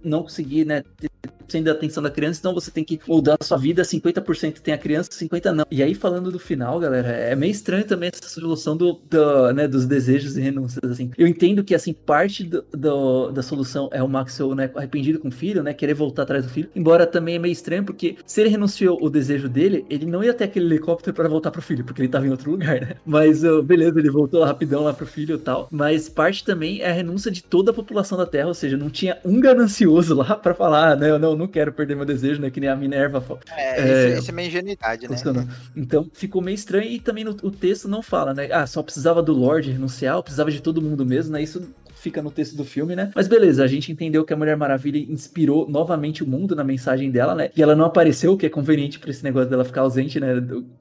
[0.03, 0.83] não conseguir, né?
[0.97, 1.14] ter 100%
[1.63, 4.77] da atenção da criança, então você tem que mudar a sua vida, 50% tem a
[4.77, 5.65] criança, 50% não.
[5.71, 9.67] E aí, falando do final, galera, é meio estranho também essa solução do, do, né,
[9.67, 11.11] dos desejos e renúncias, assim.
[11.17, 15.27] Eu entendo que, assim, parte do, do- da solução é o Maxwell, né, arrependido com
[15.27, 18.41] o filho, né, querer voltar atrás do filho, embora também é meio estranho, porque se
[18.41, 21.83] ele renunciou o desejo dele, ele não ia ter aquele helicóptero para voltar pro filho,
[21.85, 22.95] porque ele tava em outro lugar, né.
[23.05, 26.89] Mas, ó, beleza, ele voltou rapidão lá pro filho e tal, mas parte também é
[26.89, 30.35] a renúncia de toda a população da Terra, ou seja, não tinha um ganancioso lá
[30.35, 33.23] para falar, né, eu não, não quero perder meu desejo, né, que nem a Minerva
[33.51, 35.47] É, É, isso, é meio ingenuidade, né?
[35.75, 38.49] Então ficou meio estranho e também no, o texto não fala, né?
[38.51, 41.41] Ah, só precisava do Lorde renunciar, precisava de todo mundo mesmo, né?
[41.41, 41.67] Isso
[42.05, 43.09] fica no texto do filme, né?
[43.15, 47.09] Mas beleza, a gente entendeu que a Mulher Maravilha inspirou novamente o mundo na mensagem
[47.09, 47.49] dela, né?
[47.57, 50.27] E ela não apareceu, o que é conveniente pra esse negócio dela ficar ausente, né?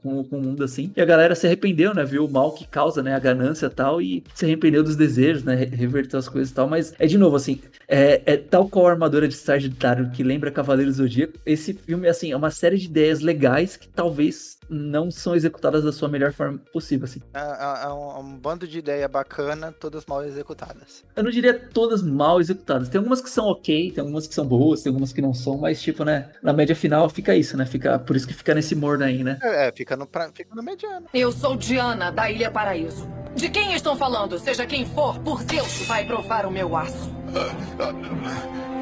[0.03, 0.93] Com, com o mundo assim.
[0.95, 2.05] E a galera se arrependeu, né?
[2.05, 3.15] Viu o mal que causa, né?
[3.15, 5.55] A ganância e tal, e se arrependeu dos desejos, né?
[5.55, 6.69] re- Reverteu as coisas e tal.
[6.69, 7.59] Mas é de novo, assim,
[7.89, 11.39] é, é tal qual a armadura de Sagitário que lembra Cavaleiros do Zodíaco.
[11.47, 15.93] Esse filme, assim, é uma série de ideias legais que talvez não são executadas da
[15.93, 17.21] sua melhor forma possível, assim.
[17.33, 21.05] É, é- é um, é um bando de ideia bacana, todas mal executadas.
[21.15, 22.89] Eu não diria todas mal executadas.
[22.89, 25.59] Tem algumas que são ok, tem algumas que são boas, tem algumas que não são,
[25.59, 27.67] mas, tipo, né, na média final fica isso, né?
[27.67, 29.39] Fica, por isso que fica nesse morno aí, né?
[29.43, 31.07] É, é, fica, no, pra- fica no mediano.
[31.13, 33.09] Eu sou Diana, da Ilha Paraíso.
[33.35, 34.39] De quem estão falando?
[34.39, 37.13] Seja quem for, por Zeus, vai provar o meu aço.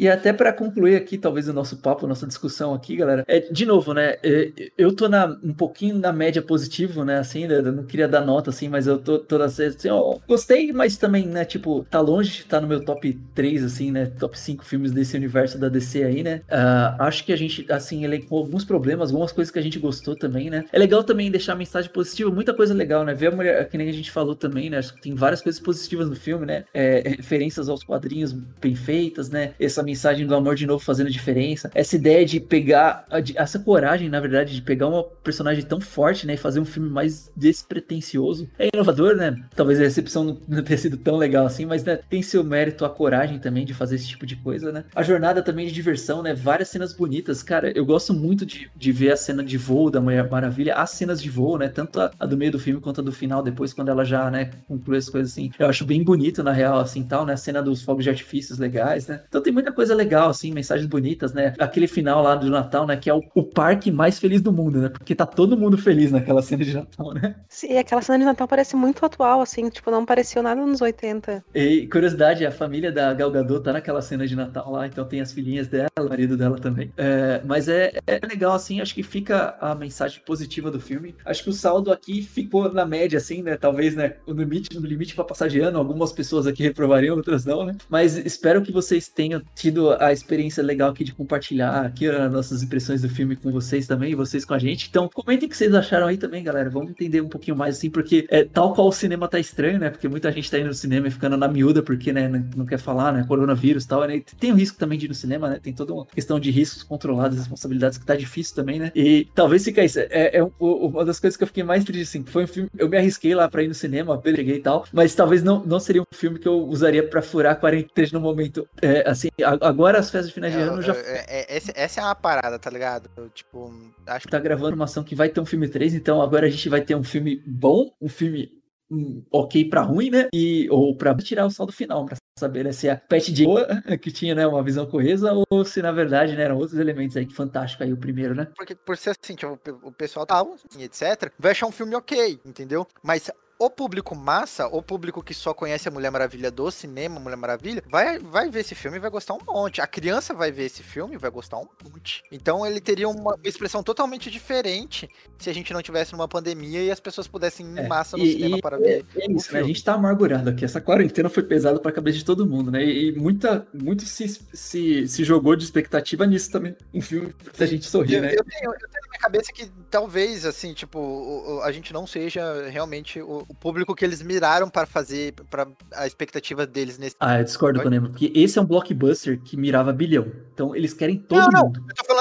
[0.00, 3.66] E até pra concluir aqui, talvez, o nosso papo, nossa discussão aqui, galera, é, de
[3.66, 7.70] novo, né, é, eu tô na, um pouquinho na média positivo, né, assim, né, eu
[7.70, 11.44] não queria dar nota, assim, mas eu tô, tô assim, ó, gostei, mas também, né,
[11.44, 15.14] tipo, tá longe de estar no meu top 3, assim, né, top 5 filmes desse
[15.18, 19.32] universo da DC aí, né, Ah, acho que a gente, assim, elencou alguns problemas, algumas
[19.32, 22.72] coisas que a gente gostou também, né, é legal também deixar mensagem positiva, muita coisa
[22.72, 25.14] legal, né, ver a mulher, que nem a gente falou também, né, acho que tem
[25.14, 30.26] várias coisas positivas no filme, né, é, referências aos quadrinhos bem feitas, né, essa mensagem
[30.26, 34.62] do amor de novo fazendo diferença, essa ideia de pegar, essa coragem, na verdade, de
[34.62, 39.36] pegar uma personagem tão forte, né, e fazer um filme mais despretensioso, é inovador, né,
[39.54, 42.84] talvez a recepção não- não tenha sido tão legal assim, mas, né, tem seu mérito
[42.84, 46.22] a coragem também de fazer esse tipo de coisa, né, a jornada também de diversão,
[46.22, 49.90] né, várias cenas bonitas, cara, eu gosto muito de, de ver a cena de voo
[49.90, 52.80] da Mulher Maravilha, as cenas de voo, né, tanto a, a do meio do filme
[52.80, 55.84] quanto a do final, depois quando ela já, né, conclui as coisas assim, eu acho
[55.84, 59.22] bem bonito, na real, assim, tal, né, a cena dos fogos de artifícios legais, né,
[59.28, 62.96] então tem muita coisa legal, assim, mensagens bonitas, né, aquele final lá do Natal, né,
[62.96, 66.12] que é o, o parque mais feliz do mundo, né, porque tá todo mundo feliz
[66.12, 69.90] naquela cena de Natal, né, Sim, aquela cena de Natal parece muito atual, assim, tipo,
[69.90, 71.44] não pareceu nada nos 80.
[71.54, 75.20] E curiosidade, a família da Gal Gadot tá naquela cena de Natal lá, então tem
[75.20, 76.92] as filhinhas dela, o marido dela também.
[76.96, 81.14] É, mas é, é legal, assim, acho que fica a mensagem positiva do filme.
[81.24, 83.56] Acho que o saldo aqui ficou na média, assim, né?
[83.56, 87.44] Talvez, né, no limite, no limite pra passar de ano, algumas pessoas aqui reprovariam, outras
[87.44, 87.76] não, né?
[87.88, 92.62] Mas espero que vocês tenham tido a experiência legal aqui de compartilhar aqui as nossas
[92.62, 94.88] impressões do filme com vocês também, e vocês com a gente.
[94.88, 96.70] Então, comentem o que vocês acharam aí também, galera.
[96.70, 99.90] Vamos entender um pouquinho mais, assim, porque é, tal qual o cinema tá estranho, né?
[99.90, 102.78] Porque muita gente tá indo no cinema e ficando na miúda, porque, né, não quer
[102.78, 103.24] falar, né?
[103.26, 104.22] Coronavírus e tal, né?
[104.38, 105.58] Tem o risco também de ir no cinema, né?
[105.62, 108.90] Tem toda uma questão de riscos controlados, responsabilidades que tá difícil também, né?
[108.94, 109.98] E talvez fica isso.
[110.00, 112.24] É, é um- uma das coisas que eu fiquei mais triste, assim.
[112.24, 112.70] Foi um filme.
[112.78, 115.78] Eu me arrisquei lá pra ir no cinema, peguei e tal, mas talvez não, não
[115.80, 118.66] seria um filme que eu usaria pra furar quarentena no momento.
[118.80, 119.28] É, assim,
[119.60, 122.70] agora as festas de final de ano já É, é- essa, é uma parada, tá
[122.70, 123.10] ligado?
[123.16, 123.72] Eu, tipo,
[124.06, 126.68] acho que tá gravando informação que vai ter um filme 3, então agora a gente
[126.68, 128.50] vai ter um filme bom, um filme
[128.90, 130.28] hum, ok pra ruim, né?
[130.34, 133.66] E, ou pra tirar o saldo final, pra saber né, se a Pat de boa,
[134.00, 137.26] que tinha né, uma visão coesa, ou se na verdade né, eram outros elementos aí
[137.26, 138.48] que fantástico aí o primeiro, né?
[138.56, 141.72] porque por ser assim, tipo, o pe- o pessoal tal, assim, etc., vai achar um
[141.72, 142.86] filme ok, entendeu?
[143.02, 143.30] Mas
[143.60, 147.84] o público massa, o público que só conhece a Mulher Maravilha do cinema, Mulher Maravilha,
[147.90, 149.82] vai, vai ver esse filme e vai gostar um monte.
[149.82, 152.22] A criança vai ver esse filme e vai gostar um monte.
[152.32, 155.06] Então ele teria uma expressão totalmente diferente
[155.38, 158.16] se a gente não tivesse numa pandemia e as pessoas pudessem ir em É, massa
[158.16, 159.06] no e- cinema e para é- ver.
[159.14, 159.60] É o isso, né?
[159.60, 160.64] A gente tá amargurado aqui.
[160.64, 162.82] Essa quarentena foi pesada pra cabeça de todo mundo, né?
[162.82, 166.74] E, e muita, muito se, se, se jogou de expectativa nisso também.
[166.94, 168.28] Um filme pra gente sorrir, Eu, né?
[168.34, 172.66] eu tenho, eu tenho na minha cabeça que talvez, assim, tipo, a gente não seja
[172.70, 177.16] realmente o, o público que eles miraram para fazer, para a expectativa deles nesse.
[177.18, 180.30] Ah, eu discordo com o Nemo, porque esse é um blockbuster que mirava bilhão.
[180.54, 181.64] Então eles querem todo Não, não.
[181.64, 181.84] mundo.
[181.88, 182.19] Eu tô falando,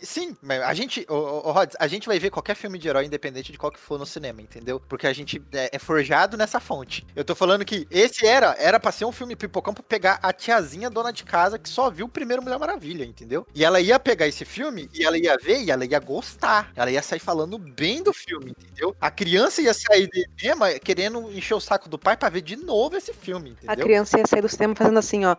[0.00, 3.04] sim, mas a gente, o, o, Rods, a gente vai ver qualquer filme de herói
[3.04, 4.80] independente de qual que for no cinema, entendeu?
[4.88, 7.06] Porque a gente é, é forjado nessa fonte.
[7.14, 10.32] Eu tô falando que esse era, era pra ser um filme pipocão pra pegar a
[10.32, 13.46] tiazinha dona de casa que só viu o primeiro Mulher Maravilha, entendeu?
[13.54, 16.72] E ela ia pegar esse filme e ela ia ver e ela ia gostar.
[16.76, 18.94] Ela ia sair falando bem do filme, entendeu?
[19.00, 22.56] A criança ia sair do cinema querendo encher o saco do pai pra ver de
[22.56, 23.86] novo esse filme, A entendeu?
[23.86, 25.36] criança ia sair do cinema fazendo assim, ó.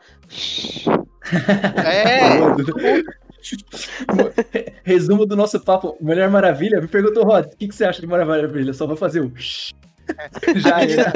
[1.83, 2.39] É,
[4.83, 5.97] Resumo do nosso papo.
[5.99, 8.73] Mulher Maravilha, me perguntou, Rod, o que, que você acha de Mulher Maravilha?
[8.73, 9.31] Só vou fazer o.
[10.55, 11.13] Já era.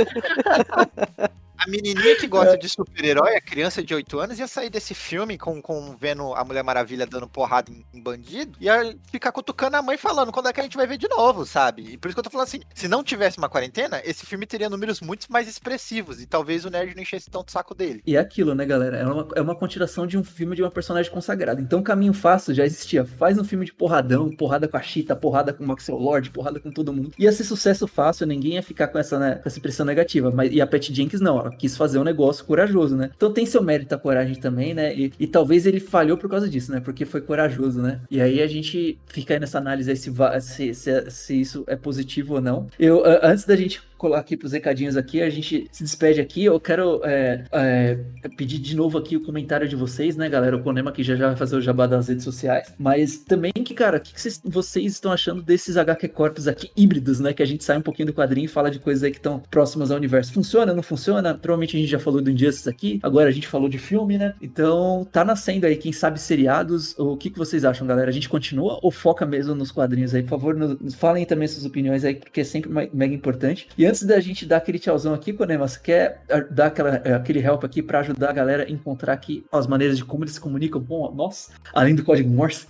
[1.57, 5.37] A menininha que gosta de super-herói, a criança de 8 anos, ia sair desse filme
[5.37, 9.81] com, com vendo a Mulher Maravilha dando porrada em, em bandido, ia ficar cutucando a
[9.81, 11.93] mãe falando quando é que a gente vai ver de novo, sabe?
[11.93, 14.45] E por isso que eu tô falando assim, se não tivesse uma quarentena, esse filme
[14.45, 18.01] teria números muito mais expressivos, e talvez o nerd não enchesse tanto o saco dele.
[18.05, 18.97] E é aquilo, né, galera?
[18.97, 21.59] É uma, é uma continuação de um filme de uma personagem consagrada.
[21.61, 23.05] Então, caminho fácil já existia.
[23.05, 26.59] Faz um filme de porradão, porrada com a Cheetah, porrada com o Maxwell Lord, porrada
[26.59, 27.13] com todo mundo.
[27.17, 30.31] Ia ser sucesso fácil, ninguém ia ficar com essa, né, essa impressão negativa.
[30.31, 33.09] Mas, e a Pat Jenkins não, quis fazer um negócio corajoso, né?
[33.15, 34.95] Então tem seu mérito a coragem também, né?
[34.95, 36.79] E, e talvez ele falhou por causa disso, né?
[36.79, 38.01] Porque foi corajoso, né?
[38.09, 41.75] E aí a gente fica aí nessa análise aí se, se, se, se isso é
[41.75, 42.67] positivo ou não.
[42.79, 43.81] Eu, antes da gente
[44.15, 46.45] aqui pros recadinhos aqui, a gente se despede aqui.
[46.45, 47.97] Eu quero é, é,
[48.37, 50.55] pedir de novo aqui o comentário de vocês, né, galera?
[50.55, 52.73] O Conema aqui já, já vai fazer o jabá das redes sociais.
[52.77, 56.69] Mas também que, cara, o que, que vocês, vocês estão achando desses HQ Corpos aqui
[56.75, 57.33] híbridos, né?
[57.33, 59.41] Que a gente sai um pouquinho do quadrinho e fala de coisas aí que estão
[59.49, 60.33] próximas ao universo.
[60.33, 61.33] Funciona, não funciona?
[61.33, 64.33] Provavelmente a gente já falou do Injustice aqui, agora a gente falou de filme, né?
[64.41, 66.97] Então tá nascendo aí, quem sabe, seriados.
[66.97, 68.09] O que, que vocês acham, galera?
[68.09, 70.21] A gente continua ou foca mesmo nos quadrinhos aí?
[70.21, 73.67] Por favor, nos falem também suas opiniões aí, porque é sempre me- mega importante.
[73.77, 77.39] E antes da gente dar aquele tchauzão aqui, Conema, quer ah, dar aquela, eh, aquele
[77.39, 80.39] help aqui pra ajudar a galera a encontrar aqui as maneiras de como eles se
[80.39, 82.67] comunicam com nós, além do código Morse?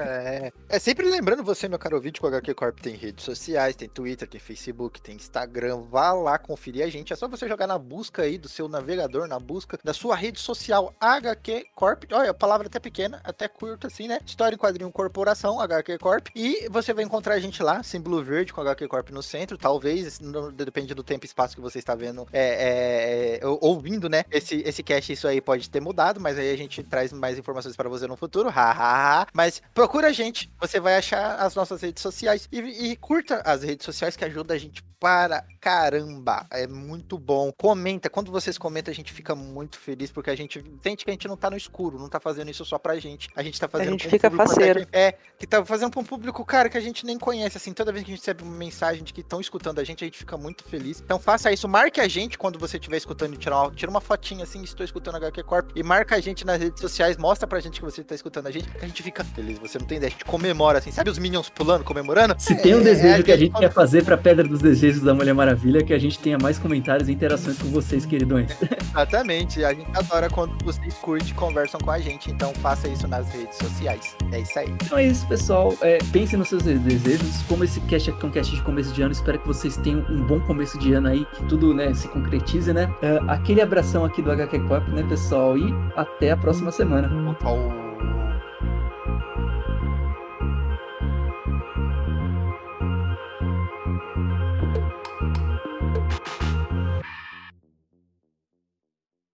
[0.00, 3.76] É, é sempre lembrando você, meu caro ouvinte, que o HQ Corp tem redes sociais,
[3.76, 5.82] tem Twitter, tem Facebook, tem Instagram.
[5.90, 7.12] Vá lá conferir a gente.
[7.12, 10.38] É só você jogar na busca aí do seu navegador, na busca da sua rede
[10.40, 12.04] social HQ Corp.
[12.12, 14.18] Olha, a palavra até pequena, até curta assim, né?
[14.26, 16.28] História em quadrinho corporação, HQ Corp.
[16.34, 19.56] E você vai encontrar a gente lá, símbolo verde com HQ Corp no centro.
[19.58, 23.58] Talvez, no- depende do tempo e espaço que você está vendo, é, é, é, ou-
[23.62, 24.24] ouvindo, né?
[24.30, 27.76] Esse, esse cast, isso aí pode ter mudado, mas aí a gente traz mais informações
[27.76, 28.48] para você no futuro.
[28.48, 29.26] Ha, ha, ha.
[29.32, 32.58] Mas procura a gente, você vai achar as nossas redes sociais e,
[32.90, 36.46] e curta as redes sociais que ajuda a gente para caramba.
[36.50, 37.52] É muito bom.
[37.56, 41.12] Comenta, quando vocês comentam, a gente fica muito feliz porque a gente sente que a
[41.12, 43.28] gente não tá no escuro, não tá fazendo isso só pra gente.
[43.36, 46.00] A gente tá fazendo gente pra um fica público que- é, que tá fazendo pra
[46.00, 48.42] um público, cara, que a gente nem conhece, assim, toda vez que a gente recebe
[48.42, 51.00] uma mensagem de que estão escutando a gente, a gente fica muito feliz.
[51.04, 54.00] Então faça isso, marque a gente quando você estiver escutando e tirar uma, tira uma
[54.00, 57.46] fotinha assim, estou escutando a HQ Corp, e marca a gente nas redes sociais, mostra
[57.46, 59.86] pra gente que você tá escutando a gente, que a gente fica feliz, você não
[59.86, 62.34] tem ideia, a gente comemora, assim, sabe os Minions pulando, comemorando?
[62.38, 64.60] Se tem um É, desejo é, que a gente quando- quer fazer pra Pedra dos
[64.60, 68.06] Desejos da Mulher Maravilha, é que a gente tenha mais comentários e interações com vocês,
[68.06, 68.50] queridões.
[68.90, 73.06] Exatamente, a gente adora quando vocês curtem e conversam com a gente, então faça isso
[73.06, 74.16] nas redes sociais.
[74.32, 74.68] É isso aí.
[74.82, 75.74] Então é isso, pessoal.
[75.82, 77.42] É, pensem nos seus desejos.
[77.48, 80.00] Como esse cast aqui é um cast de começo de ano, espero que vocês tenham
[80.10, 82.90] um bom começo de ano aí, que tudo né, se concretize, né?
[83.02, 85.58] É, aquele abração aqui do HQ Corp, né, pessoal?
[85.58, 87.10] E até a próxima semana.
[87.40, 87.70] Falou.